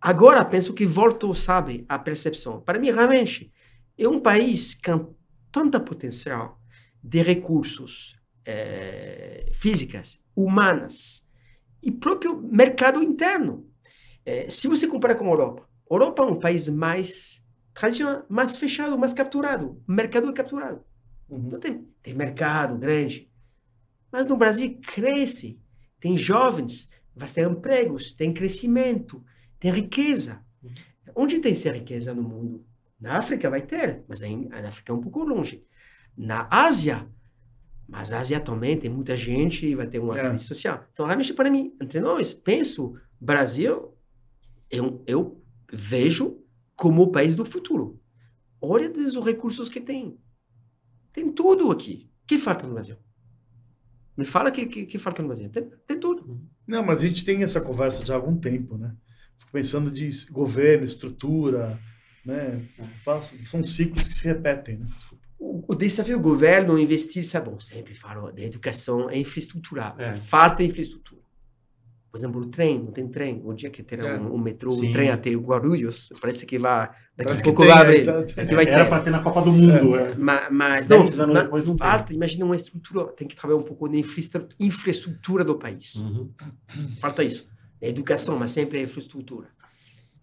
[0.00, 2.60] Agora penso que voltou, sabe, a percepção.
[2.60, 3.52] Para mim, realmente,
[3.98, 5.14] é um país com
[5.52, 6.58] tanta potencial
[7.02, 8.16] de recursos
[8.46, 11.22] eh, físicas, humanas
[11.82, 13.66] e próprio mercado interno.
[14.24, 18.56] Eh, se você comparar com a Europa, a Europa é um país mais tradicional, mais
[18.56, 19.82] fechado, mais capturado.
[19.86, 20.82] O mercado é capturado.
[21.30, 23.30] Não tem, tem mercado grande.
[24.10, 25.60] Mas no Brasil cresce.
[26.00, 29.22] Tem jovens, vai ter empregos, tem crescimento,
[29.58, 30.42] tem riqueza.
[31.14, 32.64] Onde tem essa riqueza no mundo?
[32.98, 35.64] Na África vai ter, mas em, na África é um pouco longe.
[36.16, 37.06] Na Ásia,
[37.86, 40.28] mas a Ásia também tem muita gente e vai ter uma É.
[40.28, 40.86] crise social.
[40.92, 43.94] Então, realmente, para mim, entre nós, penso, Brasil,
[44.70, 46.42] eu, eu vejo
[46.76, 48.00] como o país do futuro.
[48.60, 50.18] Olha os recursos que tem.
[51.12, 52.10] Tem tudo aqui.
[52.22, 52.96] O que falta no Brasil?
[54.16, 55.48] Me fala que, que, que falta no Brasil.
[55.48, 56.40] Tem, tem tudo.
[56.66, 58.94] Não, mas a gente tem essa conversa já há algum tempo, né?
[59.38, 61.80] Fico pensando de governo, estrutura,
[62.24, 62.62] né?
[63.46, 64.86] São ciclos que se repetem, né?
[65.38, 69.94] O, o desafio do governo é investir, sabe, bom, sempre falo da educação, é infraestrutura.
[69.98, 70.14] É.
[70.16, 71.19] Falta infraestrutura.
[72.10, 73.40] Por exemplo, o trem, não tem trem.
[73.44, 74.18] O dia que terá É.
[74.18, 74.88] um, um metrô, Sim.
[74.88, 77.80] um trem até o Guarulhos, parece que lá, daqui Parece a que pouco tem, vai
[77.82, 78.04] abrir.
[78.04, 79.94] Tá- Daqui vai Era para ter na Copa do Mundo.
[79.96, 80.14] é.
[80.16, 81.86] Ma- Mas, não, anos mas depois não tem.
[81.86, 85.94] falta, imagina uma estrutura, tem que trabalhar um pouco na infraestru- infraestrutura do país.
[85.96, 86.30] Uhum.
[87.00, 87.48] Falta isso.
[87.80, 89.46] É educação, mas sempre é infraestrutura.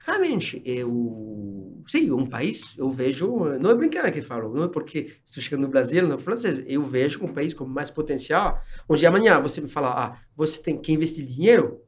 [0.07, 1.83] Realmente, eu.
[1.85, 3.27] Sim, um país, eu vejo.
[3.59, 6.63] Não é brincadeira que falo, não é porque estou chegando no Brasil, no francês.
[6.65, 10.77] Eu vejo um país com mais potencial, onde amanhã você me fala, ah, você tem
[10.77, 11.81] que investir dinheiro,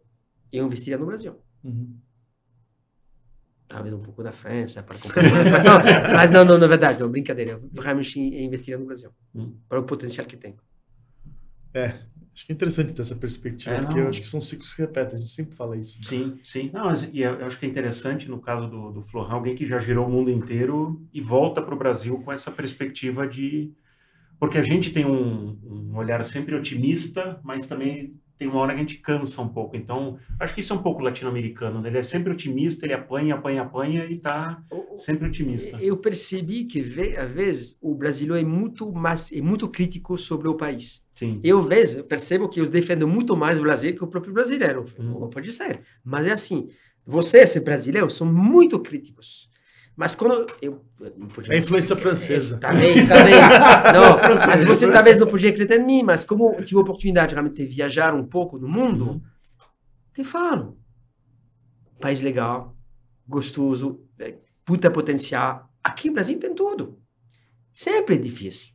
[0.52, 1.36] eu investiria no Brasil.
[1.64, 1.98] Uhum.
[3.70, 5.24] Talvez um pouco da França, para comprar
[6.14, 7.52] mas não, não, na verdade, não, brincadeira.
[7.52, 9.56] Eu realmente investiria no Brasil, Hum.
[9.70, 10.58] para o potencial que tem.
[12.40, 14.76] Acho que é interessante ter essa perspectiva, É, porque eu acho que são ciclos que
[14.78, 16.00] se repetem, a gente sempre fala isso.
[16.00, 16.08] né?
[16.08, 16.70] Sim, sim.
[16.74, 19.56] Não, mas, e eu eu acho que é interessante no caso do, do Florão, alguém
[19.56, 23.74] que já girou o mundo inteiro e volta para o Brasil com essa perspectiva de.
[24.40, 28.78] Porque a gente tem um, um olhar sempre otimista, mas também tem uma hora que
[28.78, 29.76] a gente cansa um pouco.
[29.76, 31.82] Então, acho que isso é um pouco latino-americano.
[31.82, 31.90] né?
[31.90, 34.64] Ele é sempre otimista, ele apanha, apanha, apanha e está
[34.96, 35.78] sempre otimista.
[35.82, 36.80] Eu percebi que,
[37.18, 41.04] às vezes, o brasileiro é muito mais, é muito crítico sobre o país.
[41.20, 41.42] Sim.
[41.44, 44.86] Eu, vezes, percebo que eu defendo muito mais o Brasil que o próprio brasileiro.
[44.98, 45.20] Hum.
[45.20, 45.82] Não pode ser.
[46.02, 46.70] Mas é assim,
[47.06, 49.50] vocês, brasileiros, são muito críticos.
[49.98, 50.82] Mas quando eu...
[51.02, 52.58] eu É a influência francesa.
[52.58, 53.36] Talvez, talvez.
[53.94, 57.36] Não, mas você talvez não podia acreditar em mim, mas como eu tive a oportunidade
[57.36, 59.22] realmente de viajar um pouco no mundo, Uhum.
[60.14, 60.78] te falo.
[62.00, 62.78] país legal,
[63.28, 65.70] gostoso, é, puta potencial.
[65.84, 66.98] Aqui no Brasil tem tudo.
[67.74, 68.70] Sempre é difícil.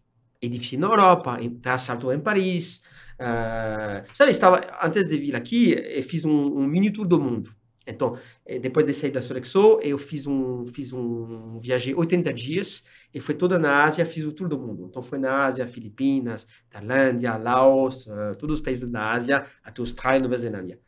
[0.48, 2.80] Difícil na Europa, em- assalto em Paris.
[3.18, 7.54] ah, sabe, estava, antes de vir aqui, eu fiz um, um mini tour do mundo.
[7.86, 8.16] Então,
[8.62, 12.82] depois de sair da Sorexo, eu fiz um, fiz um, viajei 80 dias
[13.12, 14.86] e foi toda na Ásia, fiz o tour do mundo.
[14.88, 20.20] Então, foi na Ásia, Filipinas, Tailândia, Laos, ah, todos os países da Ásia, até Austrália
[20.20, 20.80] Nova Zelândia.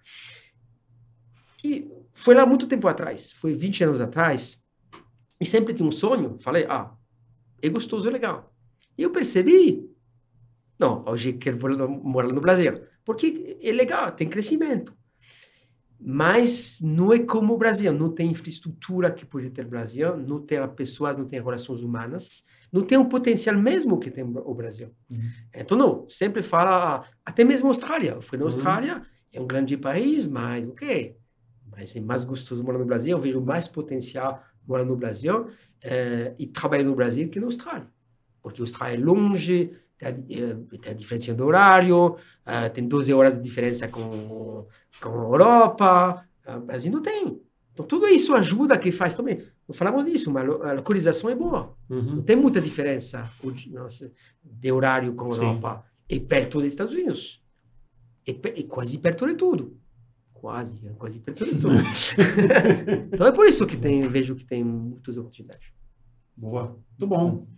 [1.62, 4.62] E foi lá muito tempo atrás, foi 20 anos atrás,
[5.40, 6.38] e sempre tinha um sonho.
[6.40, 6.94] Falei, ah,
[7.60, 8.55] é gostoso, é legal.
[8.96, 9.88] E eu percebi,
[10.78, 11.58] não, hoje quero
[12.02, 14.96] morar no Brasil, porque é legal, tem crescimento.
[15.98, 20.40] Mas não é como o Brasil, não tem infraestrutura que pode ter o Brasil, não
[20.40, 24.90] tem pessoas, não tem relações humanas, não tem o potencial mesmo que tem o Brasil.
[25.10, 25.30] Uhum.
[25.54, 28.10] Então, não, sempre fala, até mesmo a Austrália.
[28.10, 28.48] Eu fui na Uhum.
[28.48, 31.16] Austrália, é um grande país, mas ok.
[31.70, 35.48] Mas é mais gostoso morar no Brasil, eu vejo mais potencial morar no Brasil
[35.82, 37.86] eh, e trabalhar no Brasil que na Austrália.
[38.46, 42.16] Porque a Austrália é longe, tem a, eh, tem a diferença do horário,
[42.46, 44.68] eh, tem 12 horas de diferença com,
[45.02, 47.40] com a Europa, eh, o Brasil não tem.
[47.72, 49.42] Então, tudo isso ajuda que faz também.
[49.68, 51.74] Não falamos disso, mas a lo- a localização é boa.
[51.90, 52.22] Não Uhum.
[52.22, 55.36] tem muita diferença o de, horário com a.
[55.36, 55.84] Europa.
[56.08, 57.42] É perto dos Estados Unidos.
[58.24, 59.76] É, é quase perto de tudo.
[60.32, 61.74] Quase, é quase perto de tudo.
[63.12, 65.66] então é por isso que tem, vejo que tem muitas oportunidades.
[66.36, 67.48] Boa, muito bom.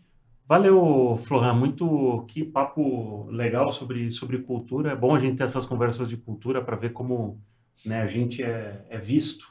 [0.48, 4.92] Valeu, Florhan, muito que papo legal sobre, sobre cultura.
[4.92, 7.38] É bom a gente ter essas conversas de cultura para ver como
[7.84, 9.46] né, a gente é, é visto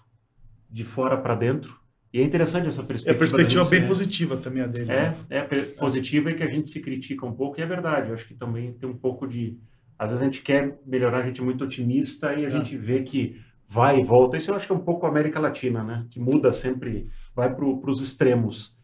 [0.70, 1.80] de fora para dentro.
[2.12, 3.16] E é interessante essa É perspectiva.
[3.16, 4.86] a perspectiva gente bem positiva também a dele.
[4.86, 5.16] né?
[5.30, 8.08] É, é per- positiva e que a gente se critica um pouco, e é verdade.
[8.10, 9.56] Eu acho que também tem um pouco de.
[10.00, 12.52] Às vezes a gente quer melhorar, a gente é muito otimista e a É.
[12.52, 14.36] gente vê que vai e volta.
[14.38, 16.08] Isso eu acho que é um pouco a América Latina, né?
[16.10, 18.76] Que muda sempre, vai para os extremos.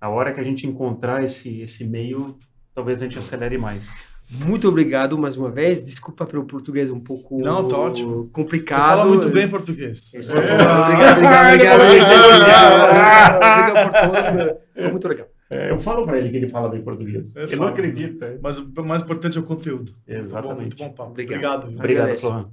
[0.00, 2.36] A hora que a gente encontrar esse, esse meio,
[2.74, 3.92] talvez a gente acelere mais.
[4.32, 5.82] Muito obrigado mais uma vez.
[5.82, 8.24] Desculpa pelo português um pouco Não, tá ótimo.
[8.24, 8.80] Você complicado.
[8.86, 10.12] fala muito bem português.
[10.24, 13.40] Falo- Obrigado, obrigado, obrigado.
[13.42, 15.26] Você deu oportunidade, foi- muito legal.
[15.50, 17.34] É, eu falo para ele que ele fala bem português.
[17.34, 17.62] Eu ele falo.
[17.62, 18.38] não acredita.
[18.40, 19.92] Mas o mais importante é o conteúdo.
[19.92, 20.60] Muito bom, Exatamente.
[20.60, 21.10] Muito bom papo.
[21.10, 21.34] Obrigado.
[21.34, 21.68] Obrigado.
[21.68, 21.78] viu?
[21.78, 22.18] Obrigado.
[22.18, 22.48] Florhan.